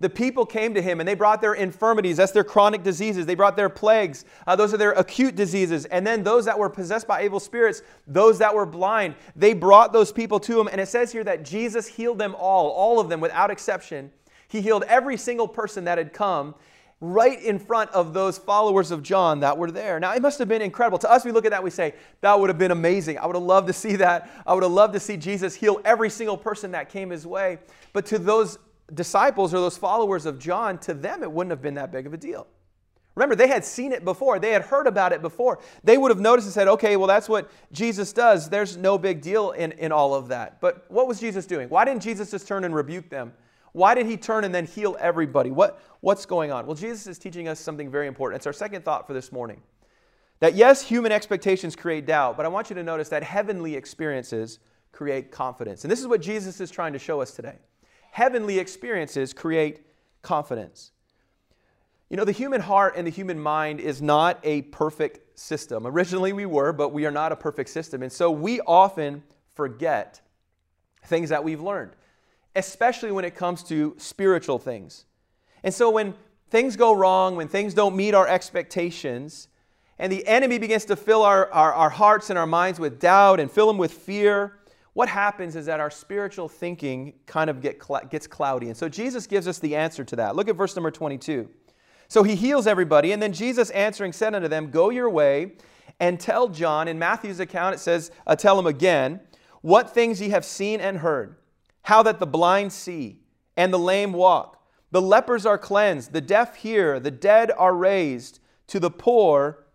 The 0.02 0.10
people 0.10 0.46
came 0.46 0.74
to 0.76 0.82
him 0.82 1.02
and 1.02 1.08
they 1.08 1.14
brought 1.14 1.42
their 1.42 1.56
infirmities. 1.56 2.18
That's 2.18 2.32
their 2.32 2.44
chronic 2.44 2.84
diseases. 2.84 3.26
They 3.26 3.36
brought 3.36 3.58
their 3.58 3.68
plagues. 3.68 4.24
Uh, 4.48 4.56
those 4.56 4.74
are 4.74 4.78
their 4.78 4.94
acute 4.94 5.36
diseases. 5.36 5.86
And 5.86 6.08
then 6.08 6.24
those 6.24 6.46
that 6.46 6.58
were 6.58 6.70
possessed 6.70 7.08
by 7.08 7.26
evil 7.26 7.40
spirits, 7.40 7.82
those 8.08 8.40
that 8.40 8.56
were 8.56 8.66
blind, 8.66 9.16
they 9.36 9.54
brought 9.54 9.92
those 9.92 10.12
people 10.12 10.40
to 10.42 10.60
him. 10.60 10.70
And 10.70 10.80
it 10.80 10.88
says 10.88 11.12
here 11.12 11.26
that 11.26 11.44
Jesus 11.44 11.88
healed 11.88 12.18
them 12.18 12.34
all, 12.40 12.70
all 12.70 13.00
of 13.00 13.10
them 13.10 13.20
without 13.20 13.52
exception. 13.52 14.12
He 14.48 14.62
healed 14.62 14.84
every 14.88 15.18
single 15.18 15.48
person 15.48 15.84
that 15.84 15.98
had 15.98 16.14
come 16.14 16.56
right 17.02 17.42
in 17.42 17.60
front 17.60 17.90
of 17.92 18.14
those 18.14 18.38
followers 18.38 18.92
of 18.92 19.04
John 19.04 19.40
that 19.40 19.58
were 19.58 19.72
there. 19.72 20.00
Now, 20.00 20.14
it 20.14 20.22
must 20.22 20.38
have 20.40 20.50
been 20.50 20.62
incredible. 20.62 20.98
To 21.00 21.12
us, 21.12 21.24
we 21.24 21.32
look 21.32 21.46
at 21.46 21.52
that, 21.52 21.64
we 21.64 21.70
say, 21.70 21.94
that 22.22 22.38
would 22.38 22.50
have 22.50 22.58
been 22.58 22.72
amazing. 22.72 23.18
I 23.18 23.26
would 23.26 23.36
have 23.36 23.44
loved 23.44 23.68
to 23.68 23.74
see 23.74 23.96
that. 23.98 24.30
I 24.46 24.54
would 24.54 24.64
have 24.64 24.72
loved 24.72 24.94
to 24.94 25.00
see 25.00 25.16
Jesus 25.16 25.56
heal 25.56 25.80
every 25.86 26.10
single 26.10 26.38
person 26.38 26.72
that 26.72 26.90
came 26.90 27.10
his 27.10 27.26
way. 27.26 27.60
But 27.94 28.06
to 28.08 28.20
those 28.20 28.58
disciples 28.94 29.54
or 29.54 29.60
those 29.60 29.78
followers 29.78 30.26
of 30.26 30.40
John, 30.40 30.78
to 30.80 30.94
them, 30.94 31.24
it 31.24 31.32
wouldn't 31.32 31.52
have 31.52 31.62
been 31.62 31.76
that 31.76 31.92
big 31.92 32.08
of 32.08 32.14
a 32.14 32.18
deal. 32.18 32.48
Remember, 33.16 33.36
they 33.36 33.48
had 33.48 33.66
seen 33.66 33.92
it 33.92 34.06
before. 34.06 34.40
They 34.40 34.52
had 34.52 34.62
heard 34.62 34.88
about 34.88 35.12
it 35.12 35.22
before. 35.22 35.60
They 35.84 35.98
would 35.98 36.10
have 36.10 36.22
noticed 36.22 36.48
and 36.48 36.54
said, 36.54 36.68
okay, 36.70 36.96
well, 36.96 37.08
that's 37.08 37.28
what 37.28 37.52
Jesus 37.74 38.14
does. 38.14 38.50
There's 38.50 38.78
no 38.78 38.98
big 38.98 39.22
deal 39.22 39.52
in, 39.52 39.74
in 39.74 39.92
all 39.92 40.14
of 40.14 40.30
that. 40.30 40.62
But 40.62 40.86
what 40.90 41.08
was 41.08 41.20
Jesus 41.20 41.46
doing? 41.46 41.68
Why 41.68 41.84
didn't 41.84 42.02
Jesus 42.02 42.32
just 42.32 42.48
turn 42.48 42.64
and 42.64 42.74
rebuke 42.74 43.10
them? 43.10 43.34
Why 43.74 43.94
did 43.94 44.06
he 44.06 44.16
turn 44.16 44.46
and 44.46 44.56
then 44.56 44.66
heal 44.66 44.96
everybody? 45.00 45.52
What, 45.52 45.82
what's 46.00 46.26
going 46.26 46.52
on? 46.52 46.66
Well, 46.66 46.76
Jesus 46.76 47.08
is 47.08 47.20
teaching 47.20 47.48
us 47.48 47.60
something 47.60 47.92
very 47.92 48.08
important. 48.08 48.40
It's 48.40 48.48
our 48.48 48.54
second 48.54 48.86
thought 48.86 49.06
for 49.06 49.14
this 49.14 49.32
morning. 49.32 49.62
That 50.40 50.56
yes, 50.56 50.82
human 50.82 51.12
expectations 51.12 51.76
create 51.76 52.06
doubt, 52.06 52.38
but 52.38 52.46
I 52.46 52.50
want 52.50 52.70
you 52.70 52.76
to 52.78 52.84
notice 52.84 53.10
that 53.10 53.24
heavenly 53.24 53.76
experiences 53.76 54.60
create 54.94 55.32
confidence. 55.32 55.84
And 55.84 55.92
this 55.92 56.00
is 56.00 56.08
what 56.08 56.22
Jesus 56.22 56.62
is 56.62 56.72
trying 56.72 56.94
to 56.94 57.00
show 57.00 57.22
us 57.22 57.32
today. 57.32 57.58
Heavenly 58.12 58.60
experiences 58.60 59.34
create 59.34 59.86
confidence. 60.22 60.92
You 62.10 62.18
know, 62.18 62.26
the 62.26 62.32
human 62.32 62.62
heart 62.62 62.96
and 62.98 63.06
the 63.06 63.12
human 63.12 63.40
mind 63.40 63.80
is 63.80 64.02
not 64.02 64.40
a 64.44 64.64
perfect 64.64 65.40
system. 65.40 65.86
Originally 65.86 66.34
we 66.34 66.46
were, 66.46 66.74
but 66.74 66.90
we 66.90 67.06
are 67.06 67.12
not 67.12 67.32
a 67.32 67.36
perfect 67.36 67.70
system. 67.70 68.02
And 68.02 68.12
so 68.12 68.32
we 68.32 68.60
often 68.62 69.24
forget 69.56 70.22
things 71.06 71.30
that 71.30 71.44
we've 71.44 71.62
learned 71.62 71.92
especially 72.56 73.12
when 73.12 73.26
it 73.26 73.36
comes 73.36 73.64
to 73.64 73.96
spiritual 73.98 74.60
things. 74.60 75.06
And 75.64 75.74
so 75.74 75.90
when 75.90 76.14
things 76.50 76.76
go 76.76 76.94
wrong, 76.94 77.36
when 77.36 77.48
things 77.48 77.74
don't 77.74 77.96
meet 77.96 78.14
our 78.14 78.28
expectations, 78.28 79.48
and 79.98 80.12
the 80.12 80.26
enemy 80.28 80.58
begins 80.58 80.86
to 80.86 80.96
fill 80.96 81.24
our, 81.24 81.52
our, 81.52 81.74
our, 81.74 81.90
hearts 81.90 82.30
and 82.30 82.40
our 82.40 82.48
minds 82.48 82.80
with 82.80 83.00
doubt 83.00 83.40
and 83.40 83.52
fill 83.52 83.68
them 83.68 83.78
with 83.78 83.92
fear, 83.92 84.59
what 84.94 85.08
happens 85.08 85.56
is 85.56 85.66
that 85.68 85.80
our 85.80 85.92
spiritual 85.92 86.50
thinking 86.50 87.14
kind 87.26 87.50
of 87.50 87.62
get 87.62 87.84
cl- 87.84 88.06
gets 88.10 88.28
cloudy. 88.28 88.68
And 88.68 88.78
so 88.78 88.90
Jesus 88.90 89.28
gives 89.28 89.48
us 89.48 89.60
the 89.60 89.76
answer 89.76 90.04
to 90.04 90.16
that. 90.18 90.36
Look 90.36 90.50
at 90.50 90.56
verse 90.56 90.76
number 90.76 90.92
22. 90.92 91.50
So 92.08 92.24
he 92.24 92.36
heals 92.36 92.66
everybody, 92.66 93.12
and 93.12 93.22
then 93.22 93.34
Jesus 93.34 93.70
answering 93.70 94.14
said 94.14 94.34
unto 94.34 94.48
them, 94.48 94.72
Go 94.72 94.90
your 94.90 95.10
way 95.10 95.54
and 96.00 96.20
tell 96.20 96.48
John. 96.48 96.88
In 96.88 96.98
Matthew's 96.98 97.40
account, 97.40 97.76
it 97.76 97.80
says, 97.80 98.10
uh, 98.26 98.36
Tell 98.36 98.58
him 98.58 98.66
again, 98.66 99.20
what 99.62 99.94
things 99.94 100.20
ye 100.22 100.30
have 100.30 100.46
seen 100.46 100.80
and 100.80 100.98
heard 101.00 101.36
how 101.84 102.04
that 102.04 102.20
the 102.20 102.28
blind 102.28 102.72
see 102.72 103.20
and 103.58 103.74
the 103.74 103.80
lame 103.80 104.14
walk, 104.14 104.62
the 104.92 105.02
lepers 105.02 105.46
are 105.46 105.58
cleansed, 105.58 106.14
the 106.14 106.22
deaf 106.22 106.56
hear, 106.58 107.00
the 107.00 107.12
dead 107.12 107.52
are 107.58 107.76
raised, 107.76 108.40
to 108.68 108.80
the 108.80 108.92
poor 108.92 109.66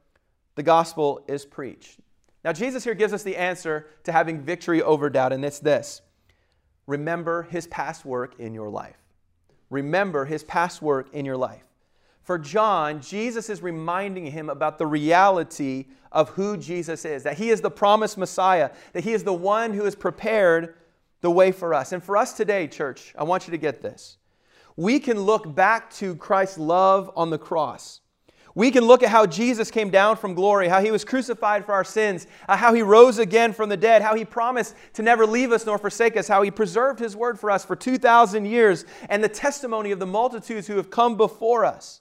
the 0.55 0.63
gospel 0.63 1.25
is 1.27 1.45
preached. 1.45 1.99
Now, 2.45 2.53
Jesus 2.53 2.85
here 2.85 2.95
gives 2.95 3.13
us 3.13 3.23
the 3.23 3.37
answer 3.37 3.87
to 4.05 4.13
having 4.13 4.43
victory 4.43 4.83
over 4.83 5.09
doubt, 5.09 5.33
and 5.33 5.45
it's 5.45 5.59
this 5.59 6.03
remember 6.87 7.45
his 7.45 7.67
past 7.69 8.05
work 8.05 8.39
in 8.39 8.53
your 8.53 8.69
life. 8.69 8.99
Remember 9.71 10.27
his 10.27 10.45
past 10.45 10.83
work 10.83 11.09
in 11.15 11.25
your 11.25 11.37
life. 11.37 11.65
For 12.23 12.39
John, 12.39 13.01
Jesus 13.01 13.51
is 13.51 13.63
reminding 13.63 14.27
him 14.27 14.49
about 14.49 14.79
the 14.79 14.87
reality 14.87 15.87
of 16.13 16.31
who 16.31 16.57
Jesus 16.57 17.05
is, 17.05 17.23
that 17.23 17.39
he 17.39 17.51
is 17.51 17.61
the 17.61 17.71
promised 17.71 18.17
Messiah, 18.17 18.71
that 18.93 19.05
he 19.05 19.13
is 19.13 19.25
the 19.25 19.33
one 19.33 19.75
who 19.75 19.85
has 19.85 19.95
prepared 19.95 20.75
the 21.21 21.31
way 21.31 21.53
for 21.53 21.75
us. 21.75 21.93
And 21.93 22.03
for 22.03 22.17
us 22.17 22.35
today, 22.35 22.67
church, 22.67 23.15
I 23.19 23.25
want 23.25 23.47
you 23.47 23.51
to 23.51 23.59
get 23.59 23.83
this. 23.83 24.19
We 24.77 25.01
can 25.01 25.21
look 25.21 25.55
back 25.55 25.93
to 25.95 26.15
Christ's 26.17 26.59
love 26.59 27.11
on 27.17 27.31
the 27.31 27.39
cross. 27.39 28.01
We 28.57 28.71
can 28.71 28.85
look 28.85 29.03
at 29.03 29.09
how 29.09 29.27
Jesus 29.27 29.71
came 29.71 29.91
down 29.91 30.17
from 30.17 30.35
glory, 30.35 30.69
how 30.69 30.81
he 30.81 30.93
was 30.93 31.05
crucified 31.05 31.65
for 31.67 31.73
our 31.73 31.83
sins, 31.83 32.29
uh, 32.49 32.57
how 32.57 32.73
he 32.73 32.83
rose 32.83 33.19
again 33.19 33.53
from 33.53 33.69
the 33.69 33.77
dead, 33.77 34.01
how 34.01 34.15
he 34.15 34.25
promised 34.25 34.77
to 34.93 35.03
never 35.03 35.27
leave 35.27 35.51
us 35.51 35.67
nor 35.67 35.77
forsake 35.77 36.17
us, 36.17 36.29
how 36.29 36.43
he 36.43 36.53
preserved 36.53 37.01
his 37.01 37.17
word 37.17 37.39
for 37.39 37.51
us 37.51 37.65
for 37.65 37.75
2,000 37.75 38.45
years, 38.45 38.85
and 39.09 39.25
the 39.25 39.29
testimony 39.29 39.91
of 39.91 39.99
the 39.99 40.07
multitudes 40.07 40.69
who 40.69 40.77
have 40.77 40.89
come 40.89 41.17
before 41.17 41.65
us. 41.65 42.01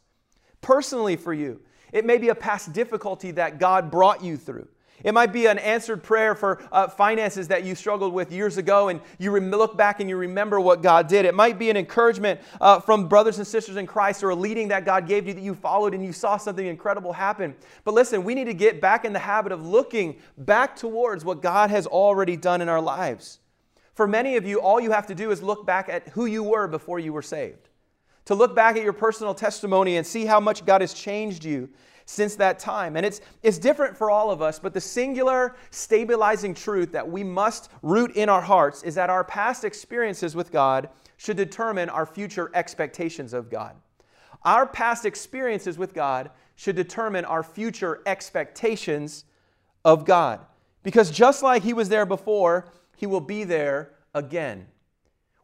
Personally, 0.61 1.15
for 1.15 1.33
you, 1.33 1.59
it 1.91 2.05
may 2.05 2.19
be 2.19 2.29
a 2.29 2.35
past 2.35 2.71
difficulty 2.71 3.31
that 3.31 3.59
God 3.59 3.89
brought 3.89 4.23
you 4.23 4.37
through. 4.37 4.67
It 5.03 5.13
might 5.13 5.33
be 5.33 5.47
an 5.47 5.59
answered 5.59 6.01
prayer 6.01 6.33
for 6.33 6.61
uh, 6.71 6.87
finances 6.87 7.49
that 7.49 7.65
you 7.65 7.75
struggled 7.75 8.13
with 8.13 8.31
years 8.31 8.57
ago 8.57 8.87
and 8.87 9.01
you 9.19 9.37
look 9.37 9.75
back 9.75 9.99
and 9.99 10.09
you 10.09 10.15
remember 10.15 10.59
what 10.59 10.81
God 10.81 11.07
did. 11.07 11.25
It 11.25 11.35
might 11.35 11.59
be 11.59 11.69
an 11.69 11.75
encouragement 11.75 12.39
uh, 12.61 12.79
from 12.79 13.07
brothers 13.07 13.37
and 13.37 13.45
sisters 13.45 13.75
in 13.75 13.85
Christ 13.85 14.23
or 14.23 14.29
a 14.29 14.35
leading 14.35 14.69
that 14.69 14.85
God 14.85 15.05
gave 15.05 15.27
you 15.27 15.33
that 15.33 15.41
you 15.41 15.55
followed 15.55 15.93
and 15.93 16.03
you 16.03 16.13
saw 16.13 16.37
something 16.37 16.65
incredible 16.65 17.11
happen. 17.11 17.53
But 17.83 17.93
listen, 17.93 18.23
we 18.23 18.33
need 18.33 18.45
to 18.45 18.53
get 18.53 18.79
back 18.79 19.03
in 19.03 19.11
the 19.11 19.19
habit 19.19 19.51
of 19.51 19.65
looking 19.65 20.15
back 20.37 20.75
towards 20.75 21.25
what 21.25 21.41
God 21.41 21.69
has 21.69 21.85
already 21.85 22.37
done 22.37 22.61
in 22.61 22.69
our 22.69 22.81
lives. 22.81 23.39
For 23.93 24.07
many 24.07 24.37
of 24.37 24.45
you, 24.45 24.59
all 24.59 24.79
you 24.79 24.91
have 24.91 25.07
to 25.07 25.15
do 25.15 25.31
is 25.31 25.43
look 25.43 25.65
back 25.65 25.89
at 25.89 26.07
who 26.09 26.25
you 26.25 26.43
were 26.43 26.67
before 26.67 26.99
you 26.99 27.13
were 27.13 27.21
saved. 27.21 27.69
To 28.25 28.35
look 28.35 28.55
back 28.55 28.77
at 28.77 28.83
your 28.83 28.93
personal 28.93 29.35
testimony 29.35 29.97
and 29.97 30.07
see 30.07 30.25
how 30.25 30.39
much 30.39 30.65
God 30.65 30.81
has 30.81 30.93
changed 30.93 31.43
you 31.43 31.69
since 32.05 32.35
that 32.35 32.59
time. 32.59 32.95
And 32.95 33.05
it's, 33.05 33.21
it's 33.41 33.57
different 33.57 33.97
for 33.97 34.09
all 34.09 34.31
of 34.31 34.41
us, 34.41 34.59
but 34.59 34.73
the 34.73 34.81
singular 34.81 35.55
stabilizing 35.71 36.53
truth 36.53 36.91
that 36.91 37.09
we 37.09 37.23
must 37.23 37.69
root 37.81 38.15
in 38.15 38.29
our 38.29 38.41
hearts 38.41 38.83
is 38.83 38.95
that 38.95 39.09
our 39.09 39.23
past 39.23 39.63
experiences 39.63 40.35
with 40.35 40.51
God 40.51 40.89
should 41.17 41.37
determine 41.37 41.89
our 41.89 42.05
future 42.05 42.51
expectations 42.53 43.33
of 43.33 43.49
God. 43.49 43.75
Our 44.43 44.67
past 44.67 45.05
experiences 45.05 45.77
with 45.77 45.93
God 45.93 46.31
should 46.55 46.75
determine 46.75 47.25
our 47.25 47.43
future 47.43 48.01
expectations 48.05 49.25
of 49.85 50.05
God. 50.05 50.41
Because 50.83 51.09
just 51.11 51.41
like 51.41 51.63
He 51.63 51.73
was 51.73 51.89
there 51.89 52.05
before, 52.05 52.67
He 52.97 53.05
will 53.05 53.21
be 53.21 53.43
there 53.45 53.91
again. 54.13 54.67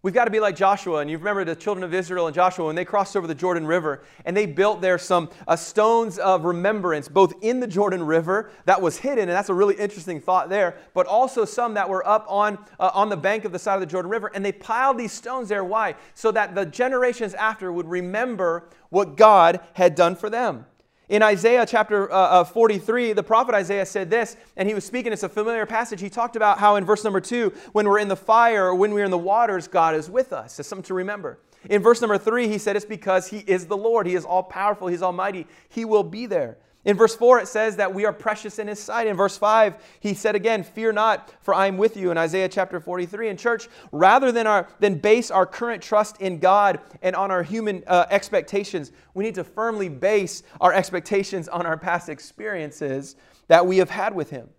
We've 0.02 0.14
got 0.14 0.26
to 0.26 0.32
be 0.32 0.40
like 0.40 0.56
Joshua. 0.56 1.00
And 1.00 1.10
you 1.10 1.18
remember 1.18 1.44
the 1.44 1.56
children 1.56 1.84
of 1.84 1.94
Israel 1.94 2.28
and 2.28 2.34
Joshua 2.34 2.68
when 2.68 2.76
they 2.76 2.86
crossed 2.86 3.18
over 3.18 3.28
the 3.28 3.36
Jordan 3.36 3.68
River 3.68 4.02
and 4.24 4.36
they 4.36 4.46
built 4.46 4.80
there 4.80 4.98
some 4.98 5.30
uh, 5.46 5.58
stones 5.58 6.18
of 6.18 6.46
remembrance, 6.46 7.10
both 7.10 7.34
in 7.42 7.60
the 7.60 7.68
Jordan 7.68 8.04
River 8.04 8.50
that 8.64 8.82
was 8.82 8.98
hidden, 8.98 9.28
and 9.28 9.32
that's 9.32 9.50
a 9.50 9.54
really 9.54 9.76
interesting 9.76 10.22
thought 10.22 10.48
there, 10.48 10.78
but 10.94 11.06
also 11.06 11.44
some 11.44 11.74
that 11.74 11.90
were 11.90 12.08
up 12.08 12.26
on, 12.30 12.58
uh, 12.80 12.92
on 12.94 13.10
the 13.10 13.18
bank 13.18 13.44
of 13.44 13.52
the 13.52 13.60
side 13.60 13.74
of 13.74 13.82
the 13.82 13.86
Jordan 13.86 14.10
River. 14.10 14.32
And 14.34 14.46
they 14.46 14.54
piled 14.54 14.98
these 14.98 15.12
stones 15.12 15.50
there. 15.50 15.66
Why? 15.66 15.96
So 16.14 16.32
that 16.32 16.56
the 16.56 16.66
generations 16.66 17.34
after 17.34 17.72
would 17.72 17.88
remember 17.88 18.70
what 18.90 19.18
God 19.18 19.60
had 19.74 19.96
done 19.96 20.16
for 20.16 20.30
them. 20.30 20.66
In 21.10 21.24
Isaiah 21.24 21.66
chapter 21.66 22.12
uh, 22.12 22.16
uh, 22.16 22.44
43, 22.44 23.14
the 23.14 23.24
prophet 23.24 23.56
Isaiah 23.56 23.86
said 23.86 24.12
this, 24.12 24.38
and 24.56 24.68
he 24.68 24.76
was 24.76 24.86
speaking, 24.86 25.12
it's 25.12 25.24
a 25.24 25.30
familiar 25.30 25.66
passage. 25.66 26.00
He 26.00 26.10
talked 26.10 26.36
about 26.36 26.60
how 26.60 26.76
in 26.76 26.86
verse 26.86 27.04
number 27.04 27.20
two, 27.20 27.52
when 27.72 27.88
we're 27.88 27.98
in 27.98 28.08
the 28.08 28.16
fire 28.16 28.68
or 28.68 28.76
when 28.76 28.94
we're 28.94 29.06
in 29.06 29.12
the 29.12 29.18
waters, 29.18 29.68
God 29.68 29.96
is 29.96 30.08
with 30.08 30.32
us. 30.32 30.60
It's 30.60 30.70
something 30.70 30.84
to 30.84 30.94
remember. 30.94 31.40
In 31.68 31.82
verse 31.82 32.00
number 32.00 32.20
three, 32.20 32.48
he 32.48 32.60
said 32.60 32.76
it's 32.76 32.86
because 32.86 33.28
he 33.28 33.40
is 33.40 33.66
the 33.66 33.76
Lord. 33.76 34.06
He 34.06 34.14
is 34.14 34.24
all 34.24 34.44
powerful, 34.44 34.88
he's 34.88 35.02
almighty. 35.02 35.48
He 35.68 35.84
will 35.84 36.04
be 36.04 36.28
there. 36.28 36.60
In 36.90 36.98
verse 36.98 37.16
4, 37.16 37.42
it 37.42 37.48
says 37.48 37.76
that 37.76 37.94
we 37.94 38.06
are 38.06 38.12
precious 38.12 38.58
in 38.58 38.68
his 38.68 38.82
sight. 38.82 39.06
In 39.06 39.16
verse 39.16 39.38
5, 39.38 39.76
he 40.00 40.16
said 40.16 40.34
again, 40.34 40.64
Fear 40.64 40.94
not, 40.94 41.32
for 41.40 41.54
I 41.54 41.68
am 41.68 41.78
with 41.78 41.96
you 41.96 42.10
in 42.10 42.18
Isaiah 42.18 42.50
chapter 42.50 42.80
43. 42.80 43.30
In 43.30 43.38
church, 43.38 43.68
rather 43.92 44.32
than, 44.32 44.48
our, 44.48 44.68
than 44.80 44.96
base 44.98 45.30
our 45.30 45.46
current 45.46 45.84
trust 45.84 46.20
in 46.20 46.40
God 46.40 46.80
and 47.04 47.16
on 47.16 47.30
our 47.30 47.44
human 47.44 47.84
uh, 47.86 48.08
expectations, 48.10 48.92
we 49.14 49.24
need 49.24 49.36
to 49.36 49.44
firmly 49.44 49.88
base 49.88 50.42
our 50.60 50.74
expectations 50.74 51.48
on 51.48 51.68
our 51.68 51.78
past 51.78 52.10
experiences 52.10 53.16
that 53.50 53.68
we 53.68 53.78
have 53.78 53.92
had 53.92 54.16
with 54.16 54.32
him. 54.32 54.50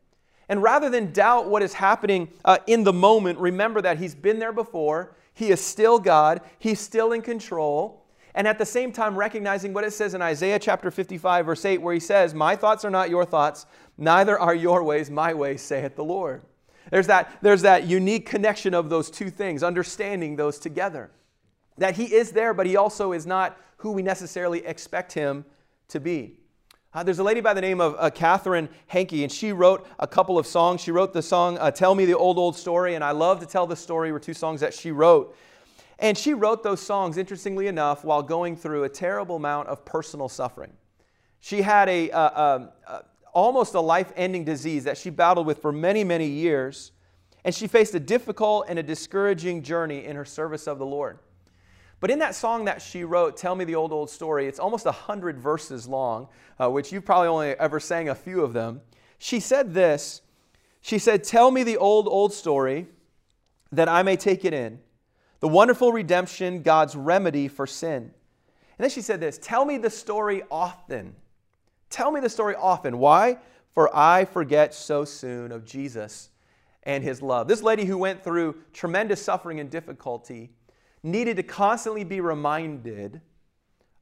And 0.49 0.63
rather 0.63 0.89
than 0.89 1.13
doubt 1.13 1.49
what 1.49 1.65
is 1.65 1.75
happening 1.75 2.29
uh, 2.45 2.59
in 2.69 2.85
the 2.85 2.93
moment, 2.93 3.41
remember 3.41 3.83
that 3.83 3.99
he's 3.99 4.15
been 4.15 4.39
there 4.39 4.53
before. 4.53 5.17
He 5.35 5.51
is 5.51 5.61
still 5.61 5.99
God. 5.99 6.43
He's 6.61 6.79
still 6.79 7.11
in 7.11 7.23
control 7.23 8.00
and 8.35 8.47
at 8.47 8.59
the 8.59 8.67
same 8.67 8.93
time 8.93 9.17
recognizing 9.17 9.73
what 9.73 9.85
it 9.85 9.93
says 9.93 10.15
in 10.15 10.23
Isaiah 10.23 10.59
chapter 10.59 10.91
55, 10.91 11.47
verse 11.47 11.65
8, 11.65 11.79
where 11.83 11.95
he 11.95 12.01
says, 12.01 12.35
My 12.35 12.57
thoughts 12.57 12.85
are 12.85 12.91
not 12.91 13.11
your 13.11 13.25
thoughts, 13.25 13.67
neither 13.99 14.39
are 14.39 14.55
your 14.55 14.83
ways 14.85 15.11
my 15.11 15.35
ways, 15.35 15.63
saith 15.63 15.97
the 15.97 16.05
Lord. 16.05 16.43
There's 16.91 17.07
that, 17.09 17.39
there's 17.43 17.63
that 17.63 17.87
unique 17.87 18.27
connection 18.27 18.75
of 18.75 18.89
those 18.89 19.11
two 19.11 19.31
things, 19.31 19.63
understanding 19.63 20.37
those 20.37 20.59
together. 20.59 21.11
That 21.79 21.97
he 21.97 22.15
is 22.15 22.33
there, 22.33 22.55
but 22.55 22.67
he 22.67 22.77
also 22.77 23.13
is 23.13 23.27
not 23.27 23.59
who 23.79 23.93
we 23.93 24.03
necessarily 24.03 24.65
expect 24.67 25.13
him 25.13 25.45
to 25.89 26.01
be. 26.01 26.37
Uh, 26.93 27.05
there's 27.05 27.21
a 27.21 27.25
lady 27.25 27.41
by 27.41 27.55
the 27.55 27.61
name 27.61 27.81
of 27.81 27.95
uh, 27.99 28.11
Katherine 28.11 28.69
Hankey, 28.89 29.23
and 29.23 29.31
she 29.31 29.53
wrote 29.53 29.87
a 30.01 30.09
couple 30.09 30.39
of 30.39 30.47
songs. 30.47 30.81
She 30.81 30.91
wrote 30.91 31.13
the 31.13 31.23
song 31.23 31.57
uh, 31.59 31.71
Tell 31.71 31.95
Me 31.95 32.05
the 32.05 32.17
Old, 32.17 32.37
Old 32.37 32.57
Story, 32.57 32.97
and 32.97 33.05
I 33.05 33.13
love 33.13 33.39
to 33.41 33.47
tell 33.47 33.67
the 33.67 33.77
story, 33.77 34.11
were 34.11 34.19
two 34.19 34.35
songs 34.35 34.61
that 34.61 34.75
she 34.75 34.91
wrote. 34.91 35.37
And 36.01 36.17
she 36.17 36.35
wrote 36.35 36.63
those 36.63 36.81
songs, 36.81 37.19
interestingly 37.19 37.67
enough, 37.67 38.05
while 38.05 38.23
going 38.23 38.57
through 38.57 38.85
a 38.85 38.89
terrible 38.89 39.37
amount 39.37 39.69
of 39.69 39.85
personal 39.85 40.29
suffering. 40.29 40.73
She 41.41 41.63
had 41.63 41.89
a, 41.89 42.11
a, 42.11 42.19
a, 42.19 42.73
a 42.87 43.05
almost 43.33 43.75
a 43.75 43.81
life 43.81 44.13
ending 44.17 44.45
disease 44.45 44.85
that 44.85 44.97
she 44.97 45.11
battled 45.11 45.47
with 45.47 45.61
for 45.63 45.73
many, 45.73 46.03
many 46.03 46.27
years. 46.27 46.93
And 47.45 47.55
she 47.55 47.67
faced 47.67 47.95
a 47.95 48.01
difficult 48.01 48.67
and 48.69 48.79
a 48.79 48.83
discouraging 48.83 49.63
journey 49.63 50.05
in 50.05 50.17
her 50.17 50.25
service 50.25 50.67
of 50.67 50.79
the 50.79 50.87
Lord. 50.87 51.19
But 52.01 52.11
in 52.11 52.19
that 52.21 52.35
song 52.35 52.65
that 52.65 52.81
she 52.81 53.05
wrote, 53.05 53.37
Tell 53.37 53.55
Me 53.55 53.65
the 53.65 53.75
Old, 53.75 53.93
Old 53.93 54.11
Story, 54.11 54.47
it's 54.47 54.59
almost 54.59 54.87
100 54.87 55.39
verses 55.39 55.87
long, 55.87 56.29
uh, 56.59 56.71
which 56.71 56.93
you've 56.93 57.05
probably 57.05 57.29
only 57.29 57.51
ever 57.59 57.79
sang 57.79 58.09
a 58.09 58.15
few 58.15 58.43
of 58.43 58.55
them. 58.55 58.81
She 59.19 59.39
said 59.39 59.75
this 59.75 60.23
She 60.81 60.99
said, 60.99 61.25
Tell 61.25 61.51
me 61.51 61.63
the 61.63 61.77
old, 61.77 62.09
old 62.09 62.33
story 62.33 62.87
that 63.71 63.89
I 63.89 64.03
may 64.03 64.17
take 64.17 64.45
it 64.45 64.55
in, 64.55 64.81
the 65.41 65.49
wonderful 65.49 65.93
redemption, 65.93 66.63
God's 66.63 66.95
remedy 66.95 67.49
for 67.49 67.67
sin. 67.67 68.03
And 68.03 68.85
then 68.85 68.91
she 68.91 69.03
said 69.03 69.21
this 69.21 69.39
Tell 69.39 69.65
me 69.65 69.79
the 69.79 69.91
story 69.91 70.43
often. 70.51 71.15
Tell 71.89 72.13
me 72.13 72.21
the 72.21 72.31
story 72.31 72.55
often. 72.55 72.99
Why? 72.99 73.39
For 73.75 73.95
I 73.95 74.25
forget 74.25 74.75
so 74.75 75.05
soon 75.05 75.53
of 75.53 75.65
Jesus 75.65 76.31
and 76.85 77.05
his 77.05 77.23
love. 77.23 77.49
This 77.49 77.63
lady 77.63 77.85
who 77.85 77.99
went 77.99 78.23
through 78.23 78.57
tremendous 78.73 79.23
suffering 79.23 79.61
and 79.61 79.71
difficulty 79.71 80.51
needed 81.03 81.37
to 81.37 81.43
constantly 81.43 82.05
be 82.05 82.21
reminded 82.21 83.21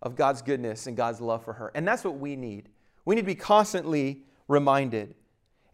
of 0.02 0.16
God's 0.16 0.42
goodness 0.42 0.86
and 0.86 0.96
God's 0.96 1.20
love 1.20 1.44
for 1.44 1.52
her. 1.54 1.70
And 1.74 1.86
that's 1.86 2.04
what 2.04 2.18
we 2.18 2.36
need. 2.36 2.68
We 3.04 3.14
need 3.14 3.22
to 3.22 3.26
be 3.26 3.34
constantly 3.34 4.24
reminded. 4.46 5.14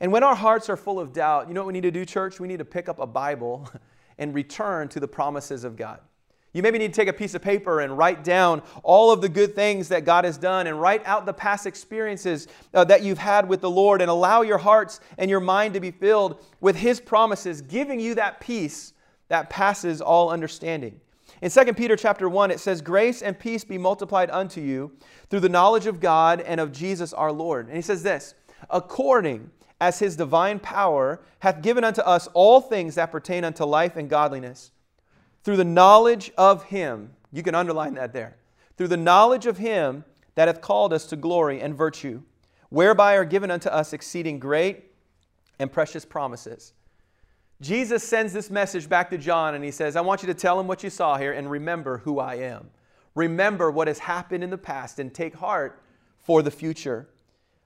And 0.00 0.12
when 0.12 0.22
our 0.22 0.34
hearts 0.34 0.68
are 0.68 0.76
full 0.76 0.98
of 0.98 1.12
doubt, 1.12 1.48
you 1.48 1.54
know 1.54 1.60
what 1.60 1.68
we 1.68 1.72
need 1.72 1.82
to 1.82 1.90
do, 1.90 2.04
church? 2.04 2.40
We 2.40 2.48
need 2.48 2.58
to 2.58 2.64
pick 2.64 2.88
up 2.88 2.98
a 2.98 3.06
Bible 3.06 3.70
and 4.18 4.34
return 4.34 4.88
to 4.88 5.00
the 5.00 5.08
promises 5.08 5.64
of 5.64 5.76
God. 5.76 6.00
You 6.54 6.62
maybe 6.62 6.78
need 6.78 6.94
to 6.94 7.00
take 7.00 7.08
a 7.08 7.12
piece 7.12 7.34
of 7.34 7.42
paper 7.42 7.80
and 7.80 7.98
write 7.98 8.22
down 8.22 8.62
all 8.84 9.10
of 9.10 9.20
the 9.20 9.28
good 9.28 9.56
things 9.56 9.88
that 9.88 10.04
God 10.04 10.24
has 10.24 10.38
done 10.38 10.68
and 10.68 10.80
write 10.80 11.04
out 11.04 11.26
the 11.26 11.32
past 11.32 11.66
experiences 11.66 12.46
uh, 12.72 12.84
that 12.84 13.02
you've 13.02 13.18
had 13.18 13.48
with 13.48 13.60
the 13.60 13.70
Lord 13.70 14.00
and 14.00 14.08
allow 14.08 14.42
your 14.42 14.58
hearts 14.58 15.00
and 15.18 15.28
your 15.28 15.40
mind 15.40 15.74
to 15.74 15.80
be 15.80 15.90
filled 15.90 16.44
with 16.60 16.76
His 16.76 17.00
promises, 17.00 17.60
giving 17.60 17.98
you 17.98 18.14
that 18.14 18.40
peace 18.40 18.92
that 19.28 19.50
passes 19.50 20.00
all 20.00 20.30
understanding. 20.30 21.00
In 21.42 21.50
2 21.50 21.74
Peter 21.74 21.96
chapter 21.96 22.28
1, 22.28 22.52
it 22.52 22.60
says, 22.60 22.80
Grace 22.80 23.20
and 23.20 23.36
peace 23.36 23.64
be 23.64 23.76
multiplied 23.76 24.30
unto 24.30 24.60
you 24.60 24.92
through 25.28 25.40
the 25.40 25.48
knowledge 25.48 25.86
of 25.86 25.98
God 25.98 26.40
and 26.40 26.60
of 26.60 26.70
Jesus 26.70 27.12
our 27.12 27.32
Lord. 27.32 27.66
And 27.66 27.74
he 27.74 27.82
says 27.82 28.04
this, 28.04 28.34
according 28.70 29.50
as 29.84 29.98
his 29.98 30.16
divine 30.16 30.58
power 30.58 31.20
hath 31.40 31.62
given 31.62 31.84
unto 31.84 32.00
us 32.02 32.28
all 32.34 32.60
things 32.60 32.94
that 32.94 33.12
pertain 33.12 33.44
unto 33.44 33.64
life 33.64 33.96
and 33.96 34.08
godliness, 34.08 34.70
through 35.42 35.56
the 35.56 35.64
knowledge 35.64 36.32
of 36.38 36.64
him, 36.64 37.10
you 37.32 37.42
can 37.42 37.54
underline 37.54 37.94
that 37.94 38.12
there, 38.12 38.36
through 38.76 38.88
the 38.88 38.96
knowledge 38.96 39.46
of 39.46 39.58
him 39.58 40.04
that 40.34 40.48
hath 40.48 40.60
called 40.60 40.92
us 40.92 41.06
to 41.06 41.16
glory 41.16 41.60
and 41.60 41.74
virtue, 41.74 42.22
whereby 42.70 43.14
are 43.16 43.24
given 43.24 43.50
unto 43.50 43.68
us 43.68 43.92
exceeding 43.92 44.38
great 44.38 44.84
and 45.58 45.70
precious 45.70 46.04
promises 46.04 46.72
Jesus 47.60 48.02
sends 48.02 48.32
this 48.32 48.50
message 48.50 48.88
back 48.88 49.10
to 49.10 49.18
John 49.18 49.54
and 49.54 49.64
he 49.64 49.70
says, 49.70 49.96
I 49.96 50.00
want 50.00 50.22
you 50.22 50.26
to 50.26 50.34
tell 50.34 50.58
him 50.58 50.66
what 50.66 50.82
you 50.82 50.90
saw 50.90 51.16
here 51.16 51.32
and 51.32 51.50
remember 51.50 51.98
who 51.98 52.18
I 52.18 52.34
am. 52.36 52.68
Remember 53.14 53.70
what 53.70 53.86
has 53.88 54.00
happened 54.00 54.42
in 54.42 54.50
the 54.50 54.58
past 54.58 54.98
and 54.98 55.14
take 55.14 55.34
heart 55.34 55.80
for 56.20 56.42
the 56.42 56.50
future. 56.50 57.08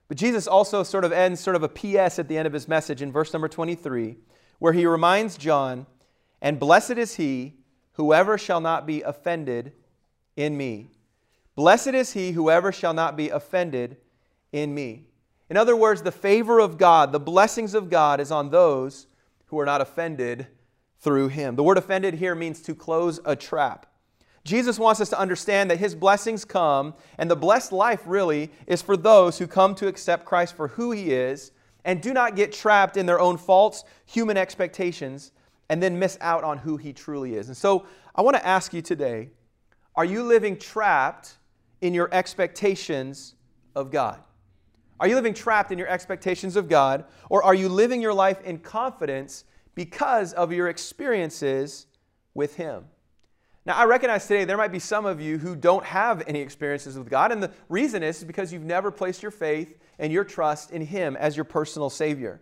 But 0.09 0.17
Jesus 0.17 0.47
also 0.47 0.83
sort 0.83 1.05
of 1.05 1.13
ends 1.13 1.39
sort 1.39 1.55
of 1.55 1.63
a 1.63 1.69
PS 1.69 2.19
at 2.19 2.27
the 2.27 2.37
end 2.37 2.47
of 2.47 2.53
his 2.53 2.67
message 2.67 3.01
in 3.01 3.11
verse 3.11 3.31
number 3.31 3.47
23, 3.47 4.17
where 4.57 4.73
he 4.73 4.85
reminds 4.85 5.37
John, 5.37 5.85
And 6.41 6.59
blessed 6.59 6.97
is 6.97 7.15
he 7.15 7.53
whoever 7.93 8.37
shall 8.37 8.59
not 8.59 8.85
be 8.85 9.03
offended 9.03 9.71
in 10.35 10.57
me. 10.57 10.89
Blessed 11.55 11.89
is 11.89 12.13
he 12.13 12.31
whoever 12.31 12.71
shall 12.71 12.93
not 12.93 13.15
be 13.15 13.29
offended 13.29 13.97
in 14.51 14.73
me. 14.73 15.05
In 15.49 15.57
other 15.57 15.75
words, 15.75 16.01
the 16.01 16.11
favor 16.11 16.59
of 16.59 16.77
God, 16.77 17.11
the 17.11 17.19
blessings 17.19 17.73
of 17.73 17.89
God 17.89 18.19
is 18.19 18.31
on 18.31 18.49
those 18.49 19.07
who 19.47 19.59
are 19.59 19.65
not 19.65 19.81
offended 19.81 20.47
through 20.99 21.27
him. 21.27 21.55
The 21.55 21.63
word 21.63 21.77
offended 21.77 22.15
here 22.15 22.35
means 22.35 22.61
to 22.61 22.73
close 22.73 23.19
a 23.25 23.35
trap. 23.35 23.85
Jesus 24.49 24.79
wants 24.79 24.99
us 24.99 25.09
to 25.09 25.19
understand 25.19 25.69
that 25.69 25.77
his 25.77 25.93
blessings 25.93 26.43
come, 26.43 26.95
and 27.19 27.29
the 27.29 27.35
blessed 27.35 27.71
life 27.71 28.01
really 28.07 28.51
is 28.65 28.81
for 28.81 28.97
those 28.97 29.37
who 29.37 29.45
come 29.45 29.75
to 29.75 29.87
accept 29.87 30.25
Christ 30.25 30.55
for 30.55 30.69
who 30.69 30.89
he 30.89 31.11
is 31.11 31.51
and 31.85 32.01
do 32.01 32.13
not 32.13 32.35
get 32.35 32.51
trapped 32.51 32.97
in 32.97 33.05
their 33.05 33.19
own 33.19 33.37
false 33.37 33.83
human 34.07 34.37
expectations 34.37 35.33
and 35.69 35.83
then 35.83 35.99
miss 35.99 36.17
out 36.19 36.43
on 36.43 36.57
who 36.57 36.77
he 36.77 36.91
truly 36.91 37.35
is. 37.35 37.47
And 37.47 37.55
so 37.55 37.85
I 38.15 38.23
want 38.23 38.37
to 38.37 38.45
ask 38.45 38.73
you 38.73 38.81
today 38.81 39.29
are 39.95 40.05
you 40.05 40.23
living 40.23 40.57
trapped 40.57 41.37
in 41.81 41.93
your 41.93 42.09
expectations 42.11 43.35
of 43.75 43.91
God? 43.91 44.19
Are 44.99 45.07
you 45.07 45.13
living 45.13 45.35
trapped 45.35 45.71
in 45.71 45.77
your 45.77 45.87
expectations 45.87 46.55
of 46.55 46.67
God, 46.67 47.05
or 47.29 47.43
are 47.43 47.53
you 47.53 47.69
living 47.69 48.01
your 48.01 48.15
life 48.15 48.41
in 48.41 48.57
confidence 48.57 49.43
because 49.75 50.33
of 50.33 50.51
your 50.51 50.69
experiences 50.69 51.85
with 52.33 52.55
Him? 52.55 52.85
Now, 53.65 53.75
I 53.75 53.83
recognize 53.85 54.25
today 54.25 54.45
there 54.45 54.57
might 54.57 54.71
be 54.71 54.79
some 54.79 55.05
of 55.05 55.19
you 55.19 55.37
who 55.37 55.55
don't 55.55 55.83
have 55.83 56.23
any 56.27 56.39
experiences 56.39 56.97
with 56.97 57.09
God, 57.09 57.31
and 57.31 57.43
the 57.43 57.51
reason 57.67 58.03
is 58.03 58.23
because 58.23 58.53
you've 58.53 58.63
never 58.63 58.89
placed 58.89 59.21
your 59.21 59.31
faith 59.31 59.77
and 59.99 60.13
your 60.13 60.23
trust 60.23 60.71
in 60.71 60.81
Him 60.81 61.17
as 61.17 61.35
your 61.35 61.43
personal 61.43 61.89
Savior. 61.89 62.39